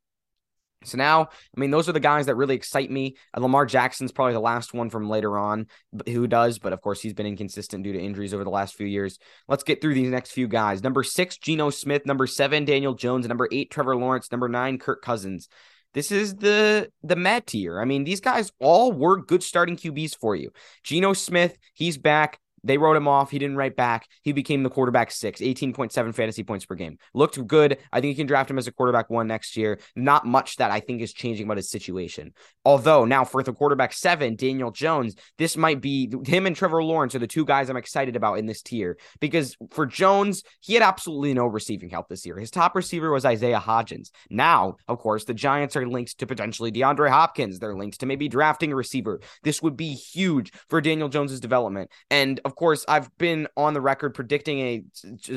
So 0.84 0.98
now, 0.98 1.22
I 1.24 1.60
mean, 1.60 1.72
those 1.72 1.90
are 1.90 1.94
the 1.94 2.00
guys 2.00 2.28
that 2.28 2.36
really 2.36 2.56
excite 2.56 2.92
me. 2.92 3.16
Uh, 3.36 3.42
Lamar 3.42 3.66
Jackson's 3.66 4.12
probably 4.12 4.34
the 4.34 4.40
last 4.40 4.74
one 4.74 4.90
from 4.90 5.10
later 5.10 5.38
on 5.38 5.68
who 6.06 6.28
does, 6.28 6.60
but 6.60 6.72
of 6.72 6.82
course, 6.82 7.02
he's 7.02 7.14
been 7.14 7.26
inconsistent 7.26 7.84
due 7.84 7.94
to 7.94 8.00
injuries 8.00 8.34
over 8.34 8.44
the 8.44 8.50
last 8.50 8.76
few 8.76 8.86
years. 8.88 9.18
Let's 9.48 9.64
get 9.64 9.82
through 9.82 9.96
these 9.96 10.10
next 10.10 10.32
few 10.32 10.48
guys. 10.48 10.84
Number 10.84 11.04
six, 11.04 11.38
Geno 11.38 11.72
Smith. 11.72 12.06
Number 12.06 12.28
seven, 12.28 12.64
Daniel 12.64 12.94
Jones. 12.94 13.28
Number 13.28 13.50
eight, 13.52 13.72
Trevor 13.72 13.96
Lawrence. 13.96 14.32
Number 14.32 14.48
nine, 14.48 14.78
Kirk 14.78 15.02
Cousins. 15.02 15.50
This 15.94 16.12
is 16.12 16.36
the 16.36 16.92
the 17.02 17.16
med 17.16 17.48
tier. 17.48 17.82
I 17.82 17.86
mean, 17.86 18.04
these 18.04 18.22
guys 18.22 18.52
all 18.60 18.92
were 18.92 19.18
good 19.22 19.42
starting 19.42 19.78
QBs 19.78 20.16
for 20.18 20.36
you. 20.36 20.52
Geno 20.84 21.14
Smith, 21.14 21.58
he's 21.74 21.98
back. 21.98 22.40
They 22.68 22.78
wrote 22.78 22.98
him 22.98 23.08
off. 23.08 23.32
He 23.32 23.40
didn't 23.40 23.58
write 23.58 23.76
back. 23.76 24.08
He 24.22 24.32
became 24.32 24.64
the 24.64 24.70
quarterback 24.70 25.12
six, 25.12 25.40
18.7 25.42 26.14
fantasy 26.14 26.44
points 26.44 26.66
per 26.66 26.76
game. 26.76 26.98
Looked 27.14 27.46
good. 27.48 27.78
I 27.92 28.02
think 28.02 28.12
you 28.12 28.16
can 28.16 28.28
draft 28.28 28.50
him 28.50 28.58
as 28.58 28.68
a 28.68 28.72
quarterback 28.72 29.10
one 29.10 29.28
next 29.28 29.56
year. 29.56 29.80
Not 29.96 30.26
much 30.26 30.58
that 30.58 30.72
I 30.72 30.80
think 30.80 31.02
is 31.02 31.14
changing 31.14 31.46
about 31.46 31.58
his 31.58 31.70
situation. 31.70 32.34
Although 32.66 33.06
now 33.06 33.24
for 33.24 33.42
the 33.42 33.54
quarterback 33.54 33.94
seven, 33.94 34.36
Daniel 34.36 34.72
Jones, 34.72 35.16
this 35.38 35.56
might 35.56 35.82
be 35.82 36.12
him 36.26 36.46
and 36.46 36.56
Trevor 36.56 36.84
Lawrence 36.84 37.16
are 37.16 37.20
the 37.20 37.28
two 37.28 37.46
guys 37.46 37.70
I'm 37.70 37.78
excited 37.78 38.16
about 38.16 38.40
in 38.40 38.46
this 38.46 38.62
tier 38.62 38.98
because 39.20 39.56
for 39.72 39.86
Jones, 39.86 40.44
he 40.60 40.74
had 40.74 40.84
absolutely 40.84 41.34
no 41.34 41.46
receiving 41.46 41.90
help 41.90 42.10
this 42.10 42.26
year. 42.26 42.38
His 42.38 42.52
top 42.52 42.76
receiver 42.76 43.12
was 43.12 43.26
Isaiah 43.26 43.60
Hodgins. 43.60 44.10
Now, 44.30 44.76
of 44.88 45.00
course, 45.00 45.24
the 45.24 45.34
Giants 45.34 45.76
are 45.76 45.88
linked 45.88 46.18
to 46.20 46.28
potentially 46.28 46.72
DeAndre 46.72 47.10
Hopkins. 47.10 47.60
They're 47.60 47.76
linked 47.76 48.02
to 48.02 48.06
maybe 48.06 48.28
drafting 48.28 48.74
a 48.74 48.76
receiver. 48.76 49.22
This 49.44 49.62
would 49.62 49.78
be 49.78 49.94
huge 49.94 50.52
for 50.70 50.82
Daniel 50.82 51.10
Jones's 51.10 51.40
development. 51.40 51.90
And 52.10 52.42
of 52.44 52.56
course, 52.58 52.84
I've 52.88 53.16
been 53.18 53.48
on 53.56 53.74
the 53.74 53.82
record 53.82 54.14
predicting 54.14 54.60
a 54.60 54.84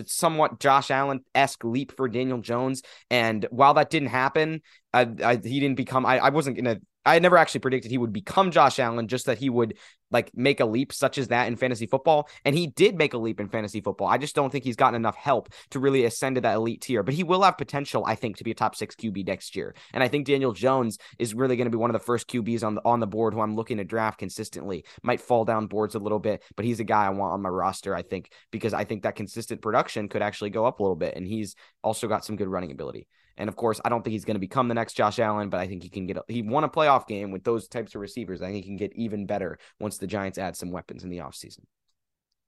somewhat 0.06 0.58
Josh 0.58 0.90
Allen 0.90 1.24
esque 1.34 1.62
leap 1.62 1.96
for 1.96 2.08
Daniel 2.08 2.40
Jones. 2.40 2.82
And 3.10 3.46
while 3.50 3.74
that 3.74 3.90
didn't 3.90 4.08
happen, 4.08 4.62
I, 4.92 5.08
I, 5.22 5.36
he 5.36 5.60
didn't 5.60 5.76
become. 5.76 6.04
I, 6.04 6.18
I 6.18 6.30
wasn't 6.30 6.56
gonna 6.56 6.80
I 7.04 7.18
never 7.18 7.38
actually 7.38 7.60
predicted 7.60 7.90
he 7.90 7.98
would 7.98 8.12
become 8.12 8.50
Josh 8.50 8.78
Allen, 8.78 9.08
just 9.08 9.26
that 9.26 9.38
he 9.38 9.48
would 9.48 9.78
like 10.10 10.30
make 10.34 10.60
a 10.60 10.64
leap 10.64 10.92
such 10.92 11.18
as 11.18 11.28
that 11.28 11.46
in 11.46 11.56
fantasy 11.56 11.86
football. 11.86 12.28
And 12.44 12.54
he 12.54 12.66
did 12.66 12.96
make 12.96 13.14
a 13.14 13.18
leap 13.18 13.40
in 13.40 13.48
fantasy 13.48 13.80
football. 13.80 14.08
I 14.08 14.18
just 14.18 14.34
don't 14.34 14.50
think 14.50 14.64
he's 14.64 14.76
gotten 14.76 14.96
enough 14.96 15.16
help 15.16 15.50
to 15.70 15.78
really 15.78 16.04
ascend 16.04 16.34
to 16.34 16.40
that 16.42 16.56
elite 16.56 16.82
tier. 16.82 17.02
But 17.02 17.14
he 17.14 17.22
will 17.22 17.42
have 17.42 17.56
potential, 17.56 18.04
I 18.06 18.16
think, 18.16 18.36
to 18.36 18.44
be 18.44 18.50
a 18.50 18.54
top 18.54 18.74
six 18.74 18.94
QB 18.94 19.26
next 19.26 19.56
year. 19.56 19.74
And 19.94 20.02
I 20.02 20.08
think 20.08 20.26
Daniel 20.26 20.52
Jones 20.52 20.98
is 21.18 21.34
really 21.34 21.56
going 21.56 21.66
to 21.66 21.70
be 21.70 21.78
one 21.78 21.90
of 21.90 21.94
the 21.94 22.04
first 22.04 22.28
QBs 22.28 22.64
on 22.64 22.74
the 22.74 22.82
on 22.84 23.00
the 23.00 23.06
board 23.06 23.34
who 23.34 23.40
I'm 23.40 23.56
looking 23.56 23.78
to 23.78 23.84
draft 23.84 24.18
consistently. 24.18 24.84
Might 25.02 25.20
fall 25.20 25.44
down 25.44 25.68
boards 25.68 25.94
a 25.94 26.00
little 26.00 26.18
bit, 26.18 26.42
but 26.56 26.64
he's 26.64 26.80
a 26.80 26.84
guy 26.84 27.06
I 27.06 27.10
want 27.10 27.32
on 27.32 27.42
my 27.42 27.48
roster, 27.48 27.94
I 27.94 28.02
think, 28.02 28.30
because 28.50 28.74
I 28.74 28.84
think 28.84 29.04
that 29.04 29.16
consistent 29.16 29.62
production 29.62 30.08
could 30.08 30.22
actually 30.22 30.50
go 30.50 30.66
up 30.66 30.80
a 30.80 30.82
little 30.82 30.96
bit. 30.96 31.16
And 31.16 31.26
he's 31.26 31.54
also 31.82 32.08
got 32.08 32.24
some 32.24 32.36
good 32.36 32.48
running 32.48 32.72
ability. 32.72 33.06
And 33.40 33.48
of 33.48 33.56
course, 33.56 33.80
I 33.82 33.88
don't 33.88 34.04
think 34.04 34.12
he's 34.12 34.26
going 34.26 34.34
to 34.34 34.40
become 34.40 34.68
the 34.68 34.74
next 34.74 34.92
Josh 34.92 35.18
Allen, 35.18 35.48
but 35.48 35.60
I 35.60 35.66
think 35.66 35.82
he 35.82 35.88
can 35.88 36.06
get. 36.06 36.18
He 36.28 36.42
won 36.42 36.62
a 36.62 36.68
playoff 36.68 37.06
game 37.06 37.30
with 37.30 37.42
those 37.42 37.68
types 37.68 37.94
of 37.94 38.02
receivers. 38.02 38.42
I 38.42 38.52
think 38.52 38.64
he 38.64 38.70
can 38.70 38.76
get 38.76 38.94
even 38.94 39.24
better 39.24 39.58
once 39.80 39.96
the 39.96 40.06
Giants 40.06 40.36
add 40.36 40.56
some 40.56 40.70
weapons 40.70 41.04
in 41.04 41.10
the 41.10 41.18
offseason. 41.18 41.60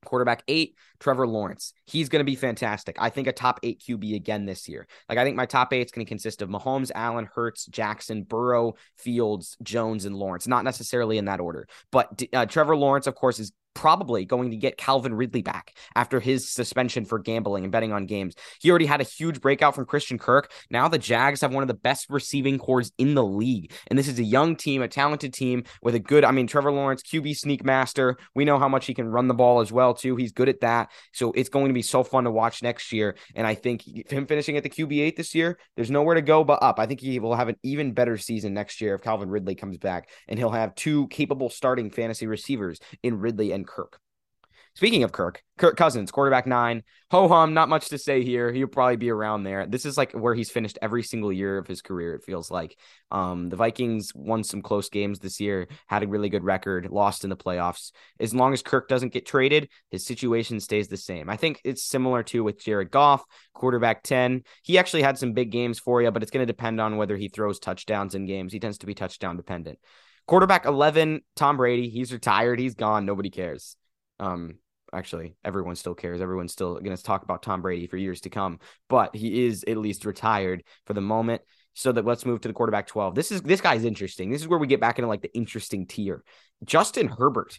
Quarterback 0.05 0.43
eight, 0.49 0.77
Trevor 1.01 1.27
Lawrence. 1.27 1.73
He's 1.87 2.11
going 2.11 2.21
to 2.21 2.31
be 2.31 2.37
fantastic. 2.37 2.97
I 2.99 3.09
think 3.09 3.27
a 3.27 3.33
top 3.33 3.59
eight 3.63 3.81
QB 3.81 4.15
again 4.15 4.45
this 4.45 4.69
year. 4.69 4.87
Like, 5.09 5.17
I 5.17 5.25
think 5.25 5.35
my 5.37 5.47
top 5.47 5.73
eight 5.73 5.87
is 5.87 5.93
going 5.93 6.05
to 6.05 6.09
consist 6.09 6.43
of 6.43 6.51
Mahomes, 6.51 6.91
Allen, 6.95 7.27
Hurts, 7.33 7.65
Jackson, 7.67 8.25
Burrow, 8.25 8.75
Fields, 8.99 9.57
Jones, 9.63 10.05
and 10.05 10.15
Lawrence. 10.15 10.47
Not 10.47 10.65
necessarily 10.65 11.17
in 11.17 11.25
that 11.25 11.41
order, 11.41 11.69
but 11.91 12.23
uh, 12.35 12.45
Trevor 12.45 12.77
Lawrence, 12.77 13.07
of 13.07 13.15
course, 13.15 13.39
is 13.39 13.53
probably 13.75 14.25
going 14.25 14.50
to 14.50 14.57
get 14.57 14.76
Calvin 14.76 15.14
Ridley 15.14 15.43
back 15.43 15.75
after 15.95 16.21
his 16.21 16.50
suspension 16.50 17.05
for 17.05 17.19
gambling 17.19 17.64
and 17.64 17.73
betting 17.73 17.93
on 17.93 18.07
games. 18.07 18.35
He 18.61 18.71
already 18.71 18.87
had 18.87 19.00
a 19.00 19.05
huge 19.05 19.41
breakout 19.41 19.75
from 19.75 19.87
Christian 19.87 20.19
Kirk. 20.19 20.50
Now 20.71 20.88
the 20.88 20.99
Jags 20.99 21.41
have 21.41 21.52
one 21.52 21.62
of 21.62 21.69
the 21.69 21.75
best 21.75 22.07
receiving 22.11 22.59
cores 22.59 22.93
in 22.99 23.14
the 23.14 23.25
league. 23.25 23.73
And 23.88 23.99
this 23.99 24.09
is 24.09 24.19
a 24.19 24.25
young 24.25 24.57
team, 24.57 24.83
a 24.83 24.88
talented 24.88 25.33
team 25.33 25.64
with 25.83 25.95
a 25.95 26.00
good, 26.00 26.25
I 26.25 26.31
mean, 26.31 26.47
Trevor 26.47 26.73
Lawrence, 26.73 27.02
QB 27.02 27.37
sneak 27.37 27.64
master. 27.64 28.17
We 28.35 28.45
know 28.45 28.59
how 28.59 28.69
much 28.69 28.87
he 28.87 28.95
can 28.95 29.09
run 29.09 29.29
the 29.29 29.35
ball 29.35 29.61
as 29.61 29.73
well, 29.73 29.95
too. 29.95 30.17
He's 30.17 30.33
good 30.33 30.49
at 30.49 30.61
that. 30.61 30.91
So 31.12 31.33
it's 31.33 31.49
going 31.49 31.69
to 31.69 31.75
be 31.75 31.83
so 31.83 32.05
fun 32.05 32.25
to 32.25 32.31
watch 32.31 32.62
next 32.62 32.93
year. 32.93 33.17
And 33.35 33.47
I 33.47 33.55
think 33.55 33.83
him 34.11 34.26
finishing 34.26 34.57
at 34.57 34.62
the 34.62 34.71
QB 34.71 35.00
eight 35.00 35.17
this 35.17 35.35
year, 35.35 35.59
there's 35.76 35.91
nowhere 35.91 36.14
to 36.14 36.23
go 36.23 36.45
but 36.45 36.62
up. 36.62 36.79
I 36.79 36.87
think 36.87 37.00
he 37.00 37.19
will 37.19 37.35
have 37.35 37.49
an 37.49 37.57
even 37.62 37.93
better 37.93 38.17
season 38.19 38.55
next 38.55 38.81
year 38.81 38.95
if 38.95 39.02
Calvin 39.02 39.31
Ridley 39.31 39.55
comes 39.55 39.79
back 39.79 40.09
and 40.29 40.38
he'll 40.38 40.50
have 40.50 40.75
two 40.75 41.09
capable 41.09 41.50
starting 41.50 41.91
fantasy 41.91 42.26
receivers 42.26 42.79
in 43.02 43.19
Ridley 43.19 43.52
and 43.52 43.62
Kirk. 43.64 43.99
Speaking 44.75 45.02
of 45.02 45.12
Kirk, 45.12 45.42
Kirk 45.59 45.76
Cousins, 45.76 46.11
quarterback 46.11 46.47
nine. 46.47 46.83
Ho 47.11 47.28
hum, 47.28 47.52
not 47.52 47.69
much 47.69 47.90
to 47.90 47.99
say 47.99 48.25
here. 48.25 48.50
He'll 48.50 48.66
probably 48.66 48.97
be 48.97 49.11
around 49.11 49.42
there. 49.42 49.66
This 49.66 49.85
is 49.85 49.99
like 49.99 50.12
where 50.12 50.35
he's 50.35 50.50
finished 50.50 50.78
every 50.81 51.02
single 51.02 51.31
year 51.31 51.59
of 51.59 51.66
his 51.66 51.83
career, 51.83 52.14
it 52.14 52.25
feels 52.25 52.50
like. 52.50 52.78
Um, 53.11 53.50
the 53.50 53.57
Vikings 53.57 54.14
won 54.14 54.45
some 54.45 54.62
close 54.62 54.88
games 54.88 55.19
this 55.19 55.40
year, 55.40 55.69
had 55.88 56.02
a 56.02 56.09
really 56.09 56.31
good 56.31 56.42
record, 56.42 56.88
lost 56.90 57.23
in 57.23 57.28
the 57.28 57.37
playoffs. 57.37 57.92
As 58.19 58.35
long 58.35 58.54
as 58.54 58.62
Kirk 58.62 58.88
doesn't 58.88 59.12
get 59.12 59.26
traded, 59.26 59.69
his 59.90 60.07
situation 60.07 60.59
stays 60.59 60.88
the 60.88 60.97
same. 60.97 61.28
I 61.28 61.37
think 61.37 61.61
it's 61.64 61.85
similar 61.85 62.23
to 62.25 62.42
with 62.42 62.64
Jared 62.64 62.90
Goff, 62.90 63.23
quarterback 63.52 64.02
10. 64.02 64.42
He 64.62 64.78
actually 64.78 65.02
had 65.02 65.19
some 65.19 65.35
big 65.35 65.50
games 65.50 65.78
for 65.81 66.00
you, 66.00 66.11
but 66.11 66.23
it's 66.23 66.31
going 66.31 66.47
to 66.47 66.52
depend 66.52 66.81
on 66.81 66.97
whether 66.97 67.19
he 67.19 67.28
throws 67.28 67.59
touchdowns 67.59 68.14
in 68.14 68.25
games. 68.25 68.54
He 68.54 68.59
tends 68.59 68.78
to 68.78 68.87
be 68.87 68.95
touchdown 68.95 69.37
dependent. 69.37 69.78
Quarterback 70.26 70.67
11, 70.67 71.23
Tom 71.37 71.57
Brady. 71.57 71.88
He's 71.88 72.12
retired. 72.12 72.59
He's 72.59 72.75
gone. 72.75 73.05
Nobody 73.05 73.31
cares. 73.31 73.76
Um, 74.21 74.57
actually, 74.93 75.37
everyone 75.45 75.76
still 75.76 75.95
cares. 75.95 76.21
Everyone's 76.21 76.52
still 76.52 76.75
going 76.75 76.97
to 76.97 77.02
talk 77.02 77.23
about 77.23 77.43
Tom 77.43 77.62
Brady 77.62 77.87
for 77.87 77.97
years 77.97 78.21
to 78.23 78.31
come, 78.31 78.61
but 78.88 79.14
he 79.17 79.47
is 79.47 79.64
at 79.67 79.76
least 79.76 80.05
retired 80.05 80.64
for 80.87 80.95
the 80.95 81.00
moment. 81.00 81.43
So 81.75 81.91
that 81.91 82.05
let's 82.05 82.26
move 82.26 82.43
to 82.43 82.49
the 82.49 82.55
quarterback 82.55 82.87
12. 82.87 83.14
This 83.14 83.33
is 83.33 83.41
this 83.41 83.62
guy's 83.62 83.87
interesting. 83.87 84.31
This 84.31 84.43
is 84.43 84.49
where 84.49 84.59
we 84.59 84.67
get 84.67 84.81
back 84.81 84.99
into 84.99 85.09
like 85.09 85.23
the 85.23 85.35
interesting 85.35 85.87
tier. 85.87 86.23
Justin 86.62 87.09
Herbert. 87.09 87.59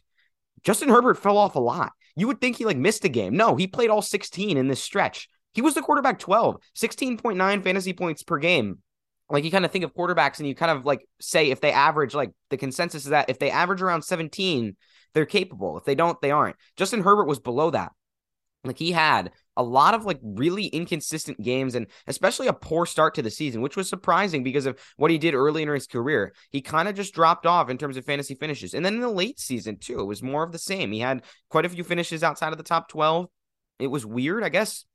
Justin 0.63 0.89
Herbert 0.89 1.17
fell 1.17 1.35
off 1.35 1.55
a 1.55 1.59
lot. 1.59 1.93
You 2.15 2.27
would 2.27 2.39
think 2.39 2.57
he 2.57 2.65
like 2.65 2.77
missed 2.77 3.05
a 3.05 3.09
game. 3.09 3.35
No, 3.35 3.55
he 3.55 3.65
played 3.65 3.89
all 3.89 4.03
16 4.03 4.55
in 4.55 4.67
this 4.67 4.83
stretch. 4.83 5.27
He 5.55 5.63
was 5.63 5.73
the 5.73 5.81
quarterback 5.81 6.19
12, 6.19 6.57
16.9 6.75 7.63
fantasy 7.63 7.93
points 7.93 8.21
per 8.21 8.37
game. 8.37 8.79
Like 9.33 9.43
you 9.43 9.51
kind 9.51 9.65
of 9.65 9.71
think 9.71 9.83
of 9.83 9.95
quarterbacks 9.95 10.37
and 10.37 10.47
you 10.47 10.53
kind 10.53 10.71
of 10.71 10.85
like 10.85 11.07
say 11.19 11.49
if 11.49 11.59
they 11.59 11.71
average 11.71 12.13
like 12.13 12.29
the 12.51 12.57
consensus 12.57 13.05
is 13.05 13.09
that 13.09 13.31
if 13.31 13.39
they 13.39 13.49
average 13.49 13.81
around 13.81 14.03
17, 14.03 14.77
they're 15.15 15.25
capable. 15.25 15.75
If 15.75 15.85
they 15.85 15.95
don't, 15.95 16.21
they 16.21 16.29
aren't. 16.29 16.55
Justin 16.77 17.01
Herbert 17.01 17.25
was 17.25 17.39
below 17.39 17.71
that. 17.71 17.91
Like 18.63 18.77
he 18.77 18.91
had 18.91 19.31
a 19.57 19.63
lot 19.63 19.95
of 19.95 20.05
like 20.05 20.19
really 20.21 20.67
inconsistent 20.67 21.41
games 21.41 21.73
and 21.73 21.87
especially 22.05 22.45
a 22.45 22.53
poor 22.53 22.85
start 22.85 23.15
to 23.15 23.23
the 23.23 23.31
season, 23.31 23.61
which 23.61 23.75
was 23.75 23.89
surprising 23.89 24.43
because 24.43 24.67
of 24.67 24.79
what 24.97 25.09
he 25.09 25.17
did 25.17 25.33
early 25.33 25.63
in 25.63 25.67
his 25.67 25.87
career. 25.87 26.33
He 26.51 26.61
kind 26.61 26.87
of 26.87 26.93
just 26.93 27.15
dropped 27.15 27.47
off 27.47 27.71
in 27.71 27.79
terms 27.79 27.97
of 27.97 28.05
fantasy 28.05 28.35
finishes. 28.35 28.75
And 28.75 28.85
then 28.85 28.93
in 28.93 29.01
the 29.01 29.09
late 29.09 29.39
season, 29.39 29.77
too, 29.77 29.99
it 29.99 30.05
was 30.05 30.21
more 30.21 30.43
of 30.43 30.51
the 30.51 30.59
same. 30.59 30.91
He 30.91 30.99
had 30.99 31.23
quite 31.49 31.65
a 31.65 31.69
few 31.69 31.83
finishes 31.83 32.21
outside 32.21 32.51
of 32.51 32.57
the 32.57 32.63
top 32.63 32.87
12. 32.87 33.27
It 33.79 33.87
was 33.87 34.05
weird, 34.05 34.43
I 34.43 34.49
guess. 34.49 34.85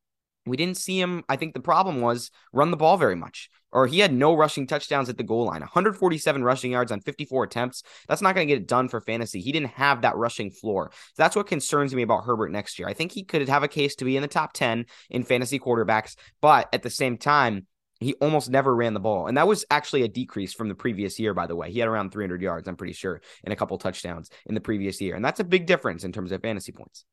We 0.48 0.56
didn't 0.56 0.76
see 0.76 1.00
him. 1.00 1.24
I 1.28 1.36
think 1.36 1.54
the 1.54 1.60
problem 1.60 2.00
was 2.00 2.30
run 2.52 2.70
the 2.70 2.76
ball 2.76 2.96
very 2.96 3.16
much 3.16 3.50
or 3.72 3.86
he 3.86 3.98
had 3.98 4.12
no 4.12 4.34
rushing 4.34 4.66
touchdowns 4.66 5.08
at 5.08 5.16
the 5.16 5.22
goal 5.22 5.44
line 5.44 5.60
147 5.60 6.42
rushing 6.42 6.72
yards 6.72 6.92
on 6.92 7.00
54 7.00 7.44
attempts 7.44 7.82
that's 8.08 8.22
not 8.22 8.34
going 8.34 8.46
to 8.46 8.54
get 8.54 8.62
it 8.62 8.68
done 8.68 8.88
for 8.88 9.00
fantasy 9.00 9.40
he 9.40 9.52
didn't 9.52 9.70
have 9.72 10.02
that 10.02 10.16
rushing 10.16 10.50
floor 10.50 10.90
so 10.92 11.22
that's 11.22 11.36
what 11.36 11.46
concerns 11.46 11.94
me 11.94 12.02
about 12.02 12.24
herbert 12.24 12.50
next 12.50 12.78
year 12.78 12.88
i 12.88 12.94
think 12.94 13.12
he 13.12 13.24
could 13.24 13.48
have 13.48 13.62
a 13.62 13.68
case 13.68 13.94
to 13.96 14.04
be 14.04 14.16
in 14.16 14.22
the 14.22 14.28
top 14.28 14.52
10 14.52 14.86
in 15.10 15.22
fantasy 15.22 15.58
quarterbacks 15.58 16.16
but 16.40 16.68
at 16.72 16.82
the 16.82 16.90
same 16.90 17.16
time 17.16 17.66
he 18.00 18.14
almost 18.14 18.48
never 18.48 18.76
ran 18.76 18.94
the 18.94 19.00
ball. 19.00 19.26
And 19.26 19.36
that 19.36 19.48
was 19.48 19.64
actually 19.70 20.02
a 20.02 20.08
decrease 20.08 20.54
from 20.54 20.68
the 20.68 20.74
previous 20.76 21.18
year, 21.18 21.34
by 21.34 21.48
the 21.48 21.56
way. 21.56 21.72
He 21.72 21.80
had 21.80 21.88
around 21.88 22.12
300 22.12 22.40
yards, 22.40 22.68
I'm 22.68 22.76
pretty 22.76 22.92
sure, 22.92 23.20
and 23.42 23.52
a 23.52 23.56
couple 23.56 23.76
touchdowns 23.76 24.30
in 24.46 24.54
the 24.54 24.60
previous 24.60 25.00
year. 25.00 25.16
And 25.16 25.24
that's 25.24 25.40
a 25.40 25.44
big 25.44 25.66
difference 25.66 26.04
in 26.04 26.12
terms 26.12 26.30
of 26.30 26.40
fantasy 26.40 26.70
points. 26.70 27.04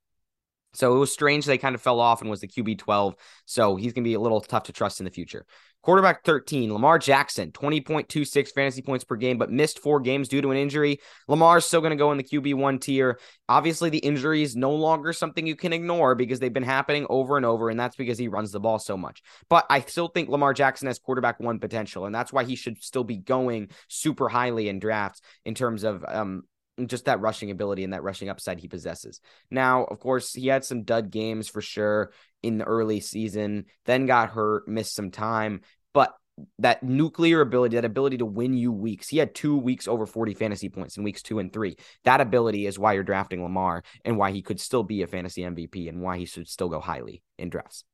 So 0.75 0.95
it 0.95 0.99
was 0.99 1.11
strange 1.11 1.45
they 1.45 1.57
kind 1.57 1.75
of 1.75 1.81
fell 1.81 1.99
off 1.99 2.21
and 2.21 2.29
was 2.29 2.41
the 2.41 2.47
QB 2.47 2.79
12. 2.79 3.15
So 3.45 3.75
he's 3.75 3.93
going 3.93 4.03
to 4.03 4.09
be 4.09 4.13
a 4.13 4.19
little 4.19 4.41
tough 4.41 4.63
to 4.63 4.73
trust 4.73 4.99
in 4.99 5.05
the 5.05 5.11
future. 5.11 5.45
Quarterback 5.85 6.23
13, 6.23 6.73
Lamar 6.73 6.97
Jackson, 6.97 7.51
20.26 7.51 8.49
fantasy 8.49 8.81
points 8.81 9.03
per 9.03 9.15
game, 9.15 9.37
but 9.37 9.51
missed 9.51 9.77
four 9.77 9.99
games 9.99 10.27
due 10.27 10.41
to 10.41 10.49
an 10.49 10.57
injury. 10.57 10.99
Lamar's 11.27 11.63
still 11.63 11.79
going 11.79 11.91
to 11.91 11.95
go 11.95 12.11
in 12.11 12.17
the 12.17 12.23
QB1 12.23 12.81
tier. 12.81 13.19
Obviously, 13.47 13.91
the 13.91 13.99
injury 13.99 14.41
is 14.41 14.55
no 14.55 14.71
longer 14.71 15.13
something 15.13 15.45
you 15.45 15.55
can 15.55 15.73
ignore 15.73 16.15
because 16.15 16.39
they've 16.39 16.51
been 16.51 16.63
happening 16.63 17.05
over 17.07 17.37
and 17.37 17.45
over, 17.45 17.69
and 17.69 17.79
that's 17.79 17.95
because 17.95 18.17
he 18.17 18.27
runs 18.27 18.51
the 18.51 18.59
ball 18.59 18.79
so 18.79 18.97
much. 18.97 19.21
But 19.47 19.67
I 19.69 19.81
still 19.81 20.07
think 20.07 20.27
Lamar 20.27 20.55
Jackson 20.55 20.87
has 20.87 20.97
quarterback 20.97 21.39
one 21.39 21.59
potential, 21.59 22.07
and 22.07 22.15
that's 22.15 22.33
why 22.33 22.45
he 22.45 22.55
should 22.55 22.81
still 22.81 23.03
be 23.03 23.17
going 23.17 23.69
super 23.87 24.27
highly 24.27 24.69
in 24.69 24.79
drafts 24.79 25.21
in 25.45 25.53
terms 25.53 25.83
of 25.83 26.03
um, 26.07 26.45
just 26.87 27.05
that 27.05 27.21
rushing 27.21 27.51
ability 27.51 27.83
and 27.83 27.93
that 27.93 28.03
rushing 28.03 28.29
upside 28.29 28.59
he 28.59 28.67
possesses. 28.67 29.21
Now, 29.49 29.85
of 29.85 29.99
course, 29.99 30.33
he 30.33 30.47
had 30.47 30.65
some 30.65 30.83
dud 30.83 31.09
games 31.11 31.47
for 31.47 31.61
sure 31.61 32.11
in 32.43 32.57
the 32.57 32.65
early 32.65 32.99
season, 32.99 33.65
then 33.85 34.05
got 34.05 34.29
hurt, 34.29 34.67
missed 34.67 34.95
some 34.95 35.11
time, 35.11 35.61
but 35.93 36.13
that 36.59 36.83
nuclear 36.83 37.41
ability, 37.41 37.75
that 37.75 37.85
ability 37.85 38.17
to 38.17 38.25
win 38.25 38.53
you 38.53 38.71
weeks. 38.71 39.07
He 39.07 39.17
had 39.17 39.33
two 39.33 39.57
weeks 39.57 39.87
over 39.87 40.05
40 40.05 40.33
fantasy 40.33 40.69
points 40.69 40.97
in 40.97 41.03
weeks 41.03 41.21
two 41.21 41.39
and 41.39 41.51
three. 41.51 41.77
That 42.03 42.21
ability 42.21 42.65
is 42.65 42.77
why 42.77 42.93
you're 42.93 43.03
drafting 43.03 43.41
Lamar 43.41 43.83
and 44.03 44.17
why 44.17 44.31
he 44.31 44.41
could 44.41 44.59
still 44.59 44.83
be 44.83 45.01
a 45.01 45.07
fantasy 45.07 45.43
MVP 45.43 45.87
and 45.87 46.01
why 46.01 46.17
he 46.17 46.25
should 46.25 46.49
still 46.49 46.69
go 46.69 46.79
highly 46.79 47.23
in 47.37 47.49
drafts. 47.49 47.85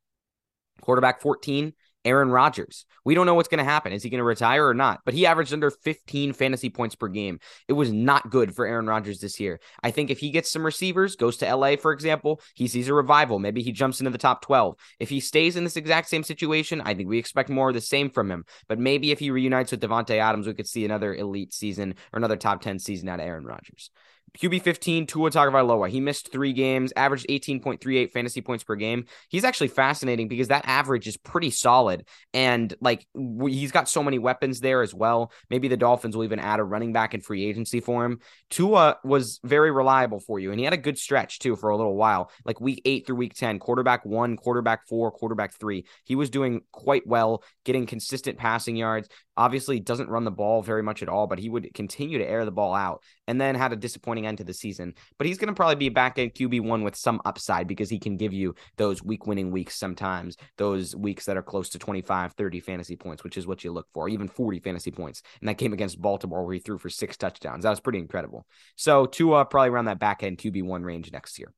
Quarterback 0.82 1.22
14, 1.22 1.74
Aaron 2.06 2.32
Rodgers. 2.32 2.86
We 3.06 3.16
don't 3.16 3.26
know 3.26 3.34
what's 3.34 3.50
going 3.50 3.64
to 3.64 3.70
happen. 3.70 3.94
Is 3.94 4.04
he 4.04 4.10
going 4.10 4.20
to 4.20 4.24
retire 4.24 4.68
or 4.68 4.74
not? 4.74 5.02
But 5.06 5.14
he 5.14 5.26
averaged 5.26 5.54
under 5.54 5.72
15 5.72 6.34
fantasy 6.34 6.70
points 6.70 6.96
per 6.96 7.08
game. 7.08 7.40
It 7.68 7.74
was 7.74 7.92
not 7.92 8.30
good 8.30 8.56
for 8.56 8.66
Aaron 8.66 8.88
Rodgers 8.88 9.20
this 9.20 9.40
year. 9.40 9.60
I 9.84 9.92
think 9.92 10.10
if 10.10 10.20
he 10.20 10.32
gets 10.32 10.52
some 10.52 10.66
receivers, 10.66 11.16
goes 11.16 11.38
to 11.38 11.56
LA, 11.56 11.76
for 11.76 11.92
example, 11.92 12.42
he 12.56 12.68
sees 12.68 12.88
a 12.88 12.94
revival. 12.94 13.40
Maybe 13.40 13.62
he 13.62 13.72
jumps 13.72 14.00
into 14.00 14.12
the 14.12 14.18
top 14.18 14.42
12. 14.42 14.76
If 15.00 15.10
he 15.10 15.20
stays 15.20 15.56
in 15.56 15.64
this 15.64 15.78
exact 15.78 16.10
same 16.10 16.24
situation, 16.24 16.82
I 16.82 16.94
think 16.94 17.10
we 17.10 17.18
expect 17.18 17.50
more 17.50 17.70
of 17.70 17.76
the 17.76 17.82
same 17.82 18.10
from 18.10 18.30
him. 18.30 18.46
But 18.68 18.80
maybe 18.80 19.12
if 19.12 19.20
he 19.20 19.32
reunites 19.32 19.72
with 19.72 19.82
Davante 19.82 20.18
Adams, 20.18 20.48
we 20.48 20.54
could 20.54 20.68
see 20.68 20.86
another 20.86 21.14
elite 21.14 21.54
season 21.54 21.96
or 22.14 22.18
another 22.18 22.38
top 22.38 22.62
10 22.62 22.80
season 22.80 23.10
out 23.10 23.20
of 23.20 23.26
Aaron 23.26 23.46
Rodgers. 23.46 23.92
QB 24.38 24.62
15, 24.62 25.08
Tua 25.08 25.30
Tagovailoa. 25.30 25.90
He 25.90 26.00
missed 26.00 26.32
three 26.32 26.54
games, 26.54 26.94
averaged 26.96 27.28
18.38 27.28 28.12
fantasy 28.12 28.42
points 28.42 28.64
per 28.64 28.76
game. 28.76 29.06
He's 29.30 29.44
actually 29.44 29.68
fascinating 29.68 30.28
because 30.28 30.48
that 30.48 30.64
average 30.66 31.08
is 31.08 31.18
pretty 31.18 31.50
solid. 31.50 32.08
And 32.34 32.74
like 32.80 33.06
he's 33.14 33.72
got 33.72 33.90
so 33.90 34.04
many 34.04 34.20
weapons 34.20 34.62
there 34.62 34.82
as 34.82 34.94
well. 34.94 35.32
Maybe 35.50 35.68
the 35.68 35.78
Dolphins 35.78 36.16
will 36.16 36.24
even 36.24 36.40
add 36.40 36.60
a 36.60 36.64
running 36.64 36.94
back 36.94 37.14
in 37.14 37.22
free 37.22 37.46
agency 37.46 37.82
for 37.82 38.06
him. 38.06 38.20
Tua 38.50 38.98
was 39.04 39.40
very 39.44 39.72
reliable 39.72 40.20
for 40.20 40.40
you. 40.40 40.52
And 40.52 40.60
he 40.60 40.64
had 40.64 40.74
a 40.74 40.78
good 40.78 40.98
stretch 40.98 41.40
too 41.40 41.56
for 41.56 41.70
a 41.70 41.78
little 41.78 41.96
while, 41.96 42.32
like 42.46 42.62
week 42.62 42.82
eight 42.86 43.06
through 43.06 43.18
week 43.18 43.34
10, 43.34 43.60
quarterback 43.60 44.06
one, 44.06 44.38
quarterback 44.38 44.88
four, 44.88 45.12
quarterback 45.12 45.54
three. 45.60 45.86
He 46.06 46.16
was 46.16 46.30
doing 46.30 46.62
quite 46.72 47.06
well, 47.06 47.44
getting 47.66 47.86
consistent 47.86 48.38
passing 48.38 48.78
yards. 48.78 49.10
Obviously, 49.36 49.80
doesn't 49.80 50.10
run 50.10 50.24
the 50.24 50.32
ball 50.32 50.62
very 50.62 50.84
much 50.84 51.02
at 51.02 51.10
all, 51.10 51.26
but 51.26 51.40
he 51.40 51.50
would 51.50 51.74
continue 51.74 52.20
to 52.20 52.30
air 52.30 52.46
the 52.46 52.52
ball 52.52 52.74
out 52.74 53.02
and 53.28 53.40
then 53.40 53.56
had 53.56 53.74
a 53.74 53.78
disappointing 53.78 54.11
disappointing 54.12 54.28
end 54.28 54.38
to 54.40 54.44
the 54.44 54.54
season, 54.54 54.94
but 55.18 55.28
he's 55.28 55.38
going 55.38 55.48
to 55.48 55.54
probably 55.54 55.76
be 55.76 55.90
back 55.90 56.20
at 56.20 56.36
QB1 56.36 56.84
with 56.84 56.96
some 56.96 57.22
upside 57.26 57.68
because 57.68 57.90
he 57.90 58.00
can 58.00 58.18
give 58.18 58.34
you 58.34 58.54
those 58.78 59.04
week 59.04 59.26
winning 59.26 59.52
weeks 59.52 59.78
sometimes, 59.78 60.36
those 60.58 60.96
weeks 60.96 61.26
that 61.26 61.38
are 61.38 61.44
close 61.44 61.70
to 61.70 61.80
25, 61.80 62.34
30 62.34 62.60
fantasy 62.60 62.96
points, 62.96 63.24
which 63.24 63.38
is 63.38 63.48
what 63.48 63.64
you 63.64 63.72
look 63.72 63.88
for, 63.94 64.10
even 64.10 64.28
40 64.28 64.60
fantasy 64.60 64.92
points. 64.92 65.22
And 65.40 65.48
that 65.48 65.58
game 65.58 65.74
against 65.74 66.02
Baltimore, 66.02 66.44
where 66.44 66.54
he 66.54 66.60
threw 66.60 66.78
for 66.78 66.90
six 66.90 67.18
touchdowns, 67.18 67.64
that 67.64 67.70
was 67.70 67.80
pretty 67.80 68.00
incredible. 68.00 68.46
So, 68.76 69.06
Tua 69.06 69.46
probably 69.46 69.70
around 69.70 69.86
that 69.86 70.00
back 70.00 70.24
end 70.24 70.38
QB1 70.38 70.84
range 70.84 71.12
next 71.12 71.40
year. 71.40 71.54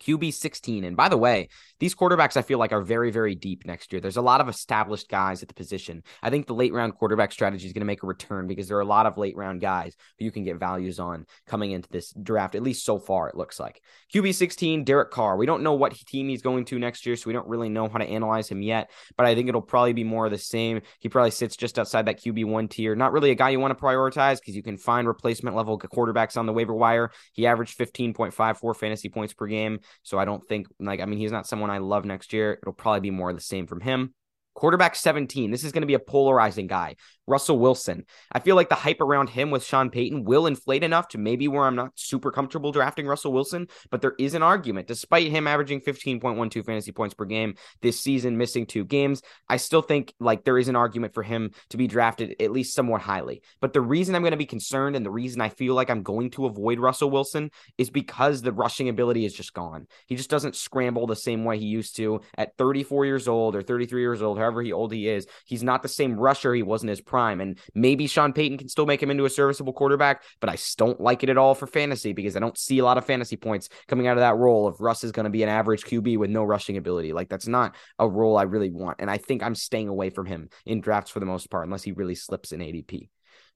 QB 0.00 0.32
16. 0.32 0.84
And 0.84 0.96
by 0.96 1.08
the 1.08 1.16
way, 1.16 1.48
these 1.80 1.94
quarterbacks 1.94 2.36
I 2.36 2.42
feel 2.42 2.58
like 2.58 2.72
are 2.72 2.82
very, 2.82 3.10
very 3.10 3.34
deep 3.34 3.64
next 3.66 3.92
year. 3.92 4.00
There's 4.00 4.16
a 4.16 4.22
lot 4.22 4.40
of 4.40 4.48
established 4.48 5.08
guys 5.08 5.42
at 5.42 5.48
the 5.48 5.54
position. 5.54 6.02
I 6.22 6.30
think 6.30 6.46
the 6.46 6.54
late 6.54 6.72
round 6.72 6.94
quarterback 6.94 7.32
strategy 7.32 7.66
is 7.66 7.72
going 7.72 7.80
to 7.80 7.86
make 7.86 8.02
a 8.02 8.06
return 8.06 8.46
because 8.46 8.68
there 8.68 8.76
are 8.76 8.80
a 8.80 8.86
lot 8.86 9.06
of 9.06 9.18
late 9.18 9.36
round 9.36 9.60
guys 9.60 9.94
who 10.18 10.24
you 10.24 10.30
can 10.30 10.44
get 10.44 10.58
values 10.58 10.98
on 10.98 11.26
coming 11.46 11.72
into 11.72 11.88
this 11.90 12.12
draft, 12.12 12.54
at 12.54 12.62
least 12.62 12.84
so 12.84 12.98
far, 12.98 13.28
it 13.28 13.36
looks 13.36 13.58
like. 13.60 13.80
QB 14.12 14.34
16, 14.34 14.84
Derek 14.84 15.10
Carr. 15.10 15.36
We 15.36 15.46
don't 15.46 15.62
know 15.62 15.74
what 15.74 15.94
team 15.94 16.28
he's 16.28 16.42
going 16.42 16.64
to 16.66 16.78
next 16.78 17.06
year, 17.06 17.16
so 17.16 17.26
we 17.26 17.32
don't 17.32 17.48
really 17.48 17.68
know 17.68 17.88
how 17.88 17.98
to 17.98 18.04
analyze 18.04 18.48
him 18.48 18.62
yet, 18.62 18.90
but 19.16 19.26
I 19.26 19.34
think 19.34 19.48
it'll 19.48 19.62
probably 19.62 19.92
be 19.92 20.04
more 20.04 20.26
of 20.26 20.32
the 20.32 20.38
same. 20.38 20.80
He 21.00 21.08
probably 21.08 21.30
sits 21.30 21.56
just 21.56 21.78
outside 21.78 22.06
that 22.06 22.22
QB 22.22 22.46
1 22.46 22.68
tier. 22.68 22.94
Not 22.94 23.12
really 23.12 23.30
a 23.30 23.34
guy 23.34 23.50
you 23.50 23.60
want 23.60 23.76
to 23.76 23.82
prioritize 23.82 24.38
because 24.40 24.56
you 24.56 24.62
can 24.62 24.76
find 24.76 25.06
replacement 25.06 25.56
level 25.56 25.78
quarterbacks 25.78 26.36
on 26.36 26.46
the 26.46 26.52
waiver 26.52 26.74
wire. 26.74 27.10
He 27.32 27.46
averaged 27.46 27.78
15.54 27.78 28.76
fantasy 28.76 29.08
points 29.08 29.32
per 29.32 29.46
game. 29.46 29.80
So 30.02 30.18
I 30.18 30.24
don't 30.24 30.44
think 30.46 30.66
like 30.80 31.00
I 31.00 31.06
mean 31.06 31.18
he's 31.18 31.32
not 31.32 31.46
someone 31.46 31.70
I 31.70 31.78
love 31.78 32.04
next 32.04 32.32
year. 32.32 32.58
It'll 32.62 32.72
probably 32.72 33.00
be 33.00 33.10
more 33.10 33.30
of 33.30 33.36
the 33.36 33.42
same 33.42 33.66
from 33.66 33.80
him. 33.80 34.14
Quarterback 34.54 34.94
17. 34.94 35.50
This 35.50 35.64
is 35.64 35.72
going 35.72 35.82
to 35.82 35.86
be 35.86 35.94
a 35.94 35.98
polarizing 35.98 36.68
guy. 36.68 36.94
Russell 37.26 37.58
Wilson. 37.58 38.04
I 38.32 38.40
feel 38.40 38.56
like 38.56 38.68
the 38.68 38.74
hype 38.74 39.00
around 39.00 39.30
him 39.30 39.50
with 39.50 39.64
Sean 39.64 39.90
Payton 39.90 40.24
will 40.24 40.46
inflate 40.46 40.82
enough 40.82 41.08
to 41.08 41.18
maybe 41.18 41.48
where 41.48 41.64
I'm 41.64 41.76
not 41.76 41.92
super 41.94 42.30
comfortable 42.30 42.72
drafting 42.72 43.06
Russell 43.06 43.32
Wilson, 43.32 43.68
but 43.90 44.02
there 44.02 44.14
is 44.18 44.34
an 44.34 44.42
argument. 44.42 44.88
Despite 44.88 45.30
him 45.30 45.46
averaging 45.46 45.80
15.12 45.80 46.64
fantasy 46.64 46.92
points 46.92 47.14
per 47.14 47.24
game 47.24 47.54
this 47.82 48.00
season, 48.00 48.36
missing 48.36 48.66
two 48.66 48.84
games, 48.84 49.22
I 49.48 49.56
still 49.56 49.82
think 49.82 50.12
like 50.20 50.44
there 50.44 50.58
is 50.58 50.68
an 50.68 50.76
argument 50.76 51.14
for 51.14 51.22
him 51.22 51.52
to 51.70 51.76
be 51.76 51.86
drafted 51.86 52.36
at 52.40 52.52
least 52.52 52.74
somewhat 52.74 53.00
highly. 53.00 53.42
But 53.60 53.72
the 53.72 53.80
reason 53.80 54.14
I'm 54.14 54.22
going 54.22 54.32
to 54.32 54.36
be 54.36 54.46
concerned 54.46 54.96
and 54.96 55.04
the 55.04 55.10
reason 55.10 55.40
I 55.40 55.48
feel 55.48 55.74
like 55.74 55.90
I'm 55.90 56.02
going 56.02 56.30
to 56.32 56.46
avoid 56.46 56.78
Russell 56.78 57.10
Wilson 57.10 57.50
is 57.78 57.90
because 57.90 58.42
the 58.42 58.52
rushing 58.52 58.88
ability 58.88 59.24
is 59.24 59.34
just 59.34 59.54
gone. 59.54 59.86
He 60.06 60.16
just 60.16 60.30
doesn't 60.30 60.56
scramble 60.56 61.06
the 61.06 61.16
same 61.16 61.44
way 61.44 61.58
he 61.58 61.66
used 61.66 61.96
to 61.96 62.20
at 62.36 62.56
34 62.56 63.06
years 63.06 63.28
old 63.28 63.56
or 63.56 63.62
33 63.62 64.00
years 64.00 64.22
old, 64.22 64.38
however 64.38 64.64
old 64.72 64.92
he 64.92 65.08
is. 65.08 65.26
He's 65.44 65.62
not 65.62 65.82
the 65.82 65.88
same 65.88 66.18
rusher 66.18 66.54
he 66.54 66.62
was 66.62 66.82
in 66.82 66.88
his 66.88 67.00
prime. 67.14 67.40
And 67.40 67.56
maybe 67.76 68.08
Sean 68.08 68.32
Payton 68.32 68.58
can 68.58 68.68
still 68.68 68.86
make 68.86 69.00
him 69.00 69.08
into 69.08 69.24
a 69.24 69.30
serviceable 69.30 69.72
quarterback, 69.72 70.24
but 70.40 70.50
I 70.50 70.56
don't 70.76 71.00
like 71.00 71.22
it 71.22 71.28
at 71.28 71.38
all 71.38 71.54
for 71.54 71.68
fantasy 71.68 72.12
because 72.12 72.34
I 72.34 72.40
don't 72.40 72.58
see 72.58 72.80
a 72.80 72.84
lot 72.84 72.98
of 72.98 73.04
fantasy 73.04 73.36
points 73.36 73.68
coming 73.86 74.08
out 74.08 74.16
of 74.16 74.20
that 74.22 74.34
role 74.34 74.66
if 74.66 74.80
Russ 74.80 75.04
is 75.04 75.12
going 75.12 75.22
to 75.22 75.30
be 75.30 75.44
an 75.44 75.48
average 75.48 75.84
QB 75.84 76.18
with 76.18 76.30
no 76.30 76.42
rushing 76.42 76.76
ability. 76.76 77.12
Like 77.12 77.28
that's 77.28 77.46
not 77.46 77.76
a 78.00 78.08
role 78.08 78.36
I 78.36 78.42
really 78.42 78.70
want. 78.70 78.96
And 78.98 79.08
I 79.08 79.18
think 79.18 79.44
I'm 79.44 79.54
staying 79.54 79.86
away 79.86 80.10
from 80.10 80.26
him 80.26 80.48
in 80.66 80.80
drafts 80.80 81.12
for 81.12 81.20
the 81.20 81.26
most 81.26 81.52
part, 81.52 81.66
unless 81.66 81.84
he 81.84 81.92
really 81.92 82.16
slips 82.16 82.50
in 82.50 82.58
ADP. 82.58 83.08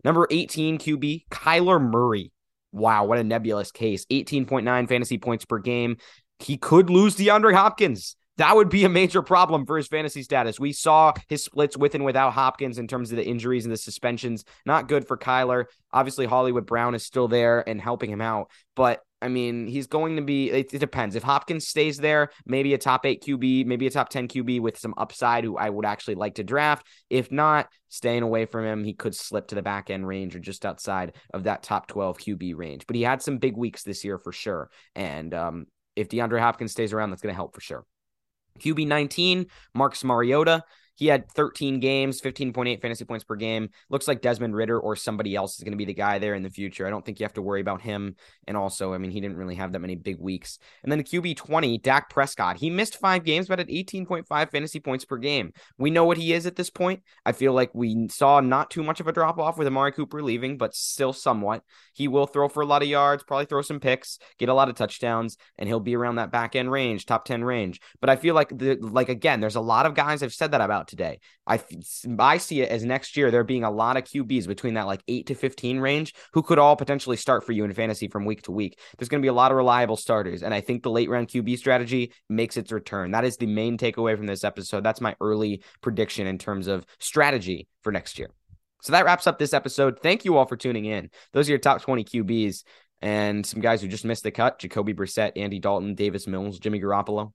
Number 0.04 0.28
18 0.30 0.78
QB, 0.78 1.24
Kyler 1.28 1.82
Murray. 1.82 2.30
Wow, 2.70 3.06
what 3.06 3.18
a 3.18 3.24
nebulous 3.24 3.72
case. 3.72 4.06
18.9 4.06 4.88
fantasy 4.88 5.18
points 5.18 5.44
per 5.44 5.58
game. 5.58 5.96
He 6.38 6.58
could 6.58 6.90
lose 6.90 7.16
DeAndre 7.16 7.54
Hopkins 7.54 8.14
that 8.38 8.54
would 8.54 8.68
be 8.68 8.85
a 8.85 8.88
major 8.88 9.21
problem 9.21 9.66
for 9.66 9.76
his 9.76 9.88
fantasy 9.88 10.23
status. 10.23 10.59
We 10.59 10.73
saw 10.73 11.12
his 11.28 11.45
splits 11.45 11.76
with 11.76 11.95
and 11.95 12.04
without 12.04 12.33
Hopkins 12.33 12.78
in 12.78 12.87
terms 12.87 13.11
of 13.11 13.16
the 13.16 13.26
injuries 13.26 13.64
and 13.64 13.73
the 13.73 13.76
suspensions. 13.76 14.45
Not 14.64 14.88
good 14.88 15.07
for 15.07 15.18
Kyler. 15.18 15.64
Obviously, 15.92 16.26
Hollywood 16.26 16.64
Brown 16.64 16.95
is 16.95 17.04
still 17.04 17.26
there 17.28 17.68
and 17.68 17.80
helping 17.80 18.11
him 18.11 18.21
out. 18.21 18.50
But 18.76 19.00
I 19.21 19.26
mean, 19.26 19.66
he's 19.66 19.88
going 19.88 20.14
to 20.14 20.23
be, 20.23 20.50
it, 20.50 20.73
it, 20.73 20.78
depends. 20.78 21.16
If 21.16 21.25
Hopkins 21.25 21.66
stays 21.66 21.97
there, 21.99 22.30
maybe 22.47 22.73
a 22.75 22.78
top 22.78 23.04
eight 23.04 23.25
QB, 23.25 23.66
maybe 23.66 23.88
a 23.88 23.90
top 23.90 24.11
10 24.11 24.29
QB 24.29 24.61
with 24.61 24.79
some 24.79 24.94
upside 24.96 25.42
who 25.42 25.57
I 25.57 25.68
would 25.68 25.85
actually 25.85 26.14
like 26.14 26.37
to 26.37 26.44
draft. 26.44 26.87
If 27.11 27.33
not, 27.33 27.68
staying 27.88 28.22
away 28.22 28.46
from 28.46 28.64
him, 28.64 28.85
he 28.85 28.94
could 28.94 29.16
slip 29.16 29.48
to 29.48 29.57
the 29.57 29.62
back 29.62 29.90
end 29.90 30.07
range 30.07 30.37
or 30.37 30.38
just 30.38 30.64
outside 30.64 31.16
of 31.35 31.44
that 31.44 31.64
top 31.64 31.88
12 31.88 32.18
QB 32.18 32.57
range. 32.57 32.87
But 32.87 32.94
he 32.94 33.03
had 33.03 33.20
some 33.20 33.38
big 33.38 33.57
weeks 33.57 33.83
this 33.83 34.05
year 34.05 34.18
for 34.18 34.31
sure. 34.31 34.70
And 34.94 35.35
um, 35.35 35.66
if 35.96 36.09
DeAndre 36.09 36.38
Hopkins 36.38 36.70
stays 36.70 36.92
around, 36.92 37.11
that's 37.11 37.22
going 37.22 37.33
to 37.33 37.37
help 37.37 37.57
for 37.57 37.61
sure. 37.61 37.85
QB 38.58 38.87
19, 38.87 39.46
Marcus 39.74 40.04
Mariota. 40.04 40.64
He 40.98 41.06
had 41.06 41.30
13 41.30 41.78
games, 41.78 42.20
15.8 42.20 42.82
fantasy 42.82 43.04
points 43.04 43.22
per 43.22 43.37
game. 43.37 43.70
Looks 43.88 44.08
like 44.08 44.20
Desmond 44.20 44.56
Ridder 44.56 44.80
or 44.80 44.96
somebody 44.96 45.37
else 45.37 45.56
is 45.56 45.62
going 45.62 45.70
to 45.70 45.78
be 45.78 45.84
the 45.84 45.94
guy 45.94 46.18
there 46.18 46.34
in 46.34 46.42
the 46.42 46.50
future. 46.50 46.88
I 46.88 46.90
don't 46.90 47.06
think 47.06 47.20
you 47.20 47.24
have 47.24 47.34
to 47.34 47.42
worry 47.42 47.61
about 47.61 47.82
him. 47.82 48.16
And 48.48 48.56
also, 48.56 48.92
I 48.92 48.98
mean, 48.98 49.12
he 49.12 49.20
didn't 49.20 49.37
really 49.37 49.54
have 49.54 49.70
that 49.70 49.78
many 49.78 49.94
big 49.94 50.18
weeks. 50.18 50.58
And 50.82 50.90
then 50.90 50.98
the 50.98 51.04
QB 51.04 51.37
20, 51.37 51.78
Dak 51.78 52.11
Prescott. 52.11 52.56
He 52.56 52.68
missed 52.68 52.96
five 52.96 53.22
games, 53.22 53.46
but 53.46 53.61
at 53.61 53.68
18.5 53.68 54.50
fantasy 54.50 54.80
points 54.80 55.04
per 55.04 55.18
game. 55.18 55.52
We 55.78 55.92
know 55.92 56.04
what 56.04 56.16
he 56.16 56.32
is 56.32 56.46
at 56.46 56.56
this 56.56 56.68
point. 56.68 57.04
I 57.24 57.30
feel 57.30 57.52
like 57.52 57.70
we 57.74 58.08
saw 58.08 58.40
not 58.40 58.68
too 58.68 58.82
much 58.82 58.98
of 58.98 59.06
a 59.06 59.12
drop 59.12 59.38
off 59.38 59.56
with 59.56 59.68
Amari 59.68 59.92
Cooper 59.92 60.20
leaving, 60.20 60.58
but 60.58 60.74
still 60.74 61.12
somewhat. 61.12 61.62
He 61.92 62.08
will 62.08 62.26
throw 62.26 62.48
for 62.48 62.64
a 62.64 62.66
lot 62.66 62.82
of 62.82 62.88
yards, 62.88 63.22
probably 63.22 63.46
throw 63.46 63.62
some 63.62 63.78
picks, 63.78 64.18
get 64.37 64.48
a 64.48 64.54
lot 64.54 64.68
of 64.68 64.74
touchdowns, 64.74 65.37
and 65.58 65.68
he'll 65.68 65.78
be 65.78 65.94
around 65.94 66.16
that 66.16 66.32
back 66.32 66.56
end 66.56 66.72
range, 66.72 67.06
top 67.06 67.24
10 67.24 67.44
range. 67.44 67.80
But 68.00 68.11
I 68.11 68.16
feel 68.16 68.34
like 68.34 68.48
the 68.48 68.78
like 68.80 69.08
again, 69.08 69.38
there's 69.38 69.54
a 69.54 69.61
lot 69.61 69.87
of 69.87 69.94
guys 69.94 70.24
I've 70.24 70.34
said 70.34 70.50
that 70.50 70.61
about 70.61 70.88
today. 70.88 71.20
I 71.46 71.61
I 72.18 72.38
see 72.38 72.62
it 72.62 72.70
as 72.70 72.85
next 72.85 73.16
year 73.16 73.31
there 73.31 73.44
being 73.44 73.64
a 73.64 73.70
lot 73.70 73.96
of 73.96 74.05
QBs 74.05 74.46
between 74.46 74.74
that 74.74 74.87
like 74.87 75.03
8 75.07 75.27
to 75.27 75.35
15 75.35 75.79
range 75.79 76.14
who 76.33 76.42
could 76.42 76.59
all 76.59 76.74
potentially 76.74 77.16
start 77.16 77.44
for 77.44 77.53
you 77.53 77.64
in 77.64 77.72
fantasy 77.72 78.09
from 78.09 78.24
week 78.24 78.42
to 78.42 78.53
week. 78.53 78.79
There's 78.96 79.09
going 79.09 79.22
to 79.22 79.24
be 79.24 79.31
a 79.31 79.33
lot 79.33 79.53
of 79.53 79.57
reliable 79.57 79.96
starters 79.96 80.42
and 80.42 80.53
I 80.53 80.61
think 80.61 80.83
the 80.83 80.90
late 80.90 81.09
round 81.09 81.29
QB 81.29 81.59
strategy 81.59 82.12
makes 82.29 82.57
its 82.57 82.72
return. 82.72 83.12
That 83.12 83.24
is 83.24 83.37
the 83.37 83.46
main 83.46 83.79
takeaway 83.79 84.16
from 84.16 84.27
this 84.27 84.44
episode. 84.44 84.83
That's 84.83 85.01
my 85.01 85.14
early 85.20 85.62
prediction 85.81 86.27
in 86.27 86.38
terms 86.38 86.66
of 86.66 86.85
strategy 86.98 87.68
for 87.83 87.92
next 87.92 88.18
year. 88.18 88.31
So 88.83 88.92
that 88.92 89.05
wraps 89.05 89.27
up 89.27 89.38
this 89.38 89.53
episode. 89.53 90.01
Thank 90.01 90.24
you 90.24 90.37
all 90.37 90.46
for 90.46 90.57
tuning 90.57 90.85
in. 90.85 91.11
Those 91.33 91.48
are 91.48 91.53
your 91.53 91.59
top 91.59 91.83
20 91.83 92.05
QBs 92.05 92.62
and 93.03 93.44
some 93.44 93.61
guys 93.61 93.83
who 93.83 93.88
just 93.88 94.05
missed 94.05 94.22
the 94.22 94.31
cut 94.31 94.59
Jacoby 94.59 94.94
Brissett, 94.94 95.33
Andy 95.37 95.59
Dalton, 95.59 95.94
Davis 95.94 96.27
Mills, 96.27 96.59
Jimmy 96.59 96.81
Garoppolo 96.81 97.33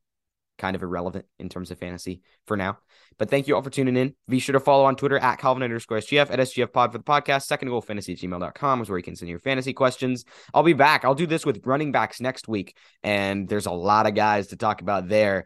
kind 0.57 0.75
of 0.75 0.83
irrelevant 0.83 1.25
in 1.39 1.49
terms 1.49 1.71
of 1.71 1.79
fantasy 1.79 2.21
for 2.45 2.55
now. 2.55 2.77
But 3.17 3.29
thank 3.29 3.47
you 3.47 3.55
all 3.55 3.61
for 3.61 3.69
tuning 3.69 3.95
in. 3.95 4.15
Be 4.27 4.39
sure 4.39 4.53
to 4.53 4.59
follow 4.59 4.85
on 4.85 4.95
Twitter 4.95 5.17
at 5.17 5.39
Calvin 5.39 5.63
underscore 5.63 5.99
SGF 5.99 6.31
at 6.31 6.39
SGF 6.39 6.71
pod 6.71 6.91
for 6.91 6.97
the 6.97 7.03
podcast. 7.03 7.43
Second 7.43 7.69
goal 7.69 7.81
fantasy 7.81 8.15
gmail.com 8.15 8.81
is 8.81 8.89
where 8.89 8.97
you 8.97 9.03
can 9.03 9.15
send 9.15 9.29
your 9.29 9.39
fantasy 9.39 9.73
questions. 9.73 10.25
I'll 10.53 10.63
be 10.63 10.73
back. 10.73 11.05
I'll 11.05 11.15
do 11.15 11.27
this 11.27 11.45
with 11.45 11.65
running 11.65 11.91
backs 11.91 12.21
next 12.21 12.47
week. 12.47 12.75
And 13.03 13.47
there's 13.47 13.65
a 13.65 13.71
lot 13.71 14.07
of 14.07 14.15
guys 14.15 14.47
to 14.47 14.55
talk 14.55 14.81
about 14.81 15.07
there. 15.07 15.45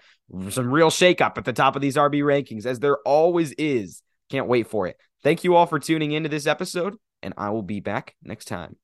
Some 0.50 0.72
real 0.72 0.90
shakeup 0.90 1.38
at 1.38 1.46
the 1.46 1.54
top 1.54 1.76
of 1.76 1.82
these 1.82 1.96
RB 1.96 2.22
rankings, 2.22 2.66
as 2.66 2.80
there 2.80 2.98
always 3.06 3.52
is. 3.54 4.02
Can't 4.30 4.48
wait 4.48 4.68
for 4.68 4.88
it. 4.88 4.98
Thank 5.24 5.44
you 5.44 5.56
all 5.56 5.66
for 5.66 5.80
tuning 5.80 6.12
into 6.12 6.30
this 6.30 6.48
episode, 6.48 6.96
and 7.24 7.34
I 7.38 7.50
will 7.50 7.64
be 7.64 7.80
back 7.80 8.16
next 8.24 8.46
time. 8.46 8.78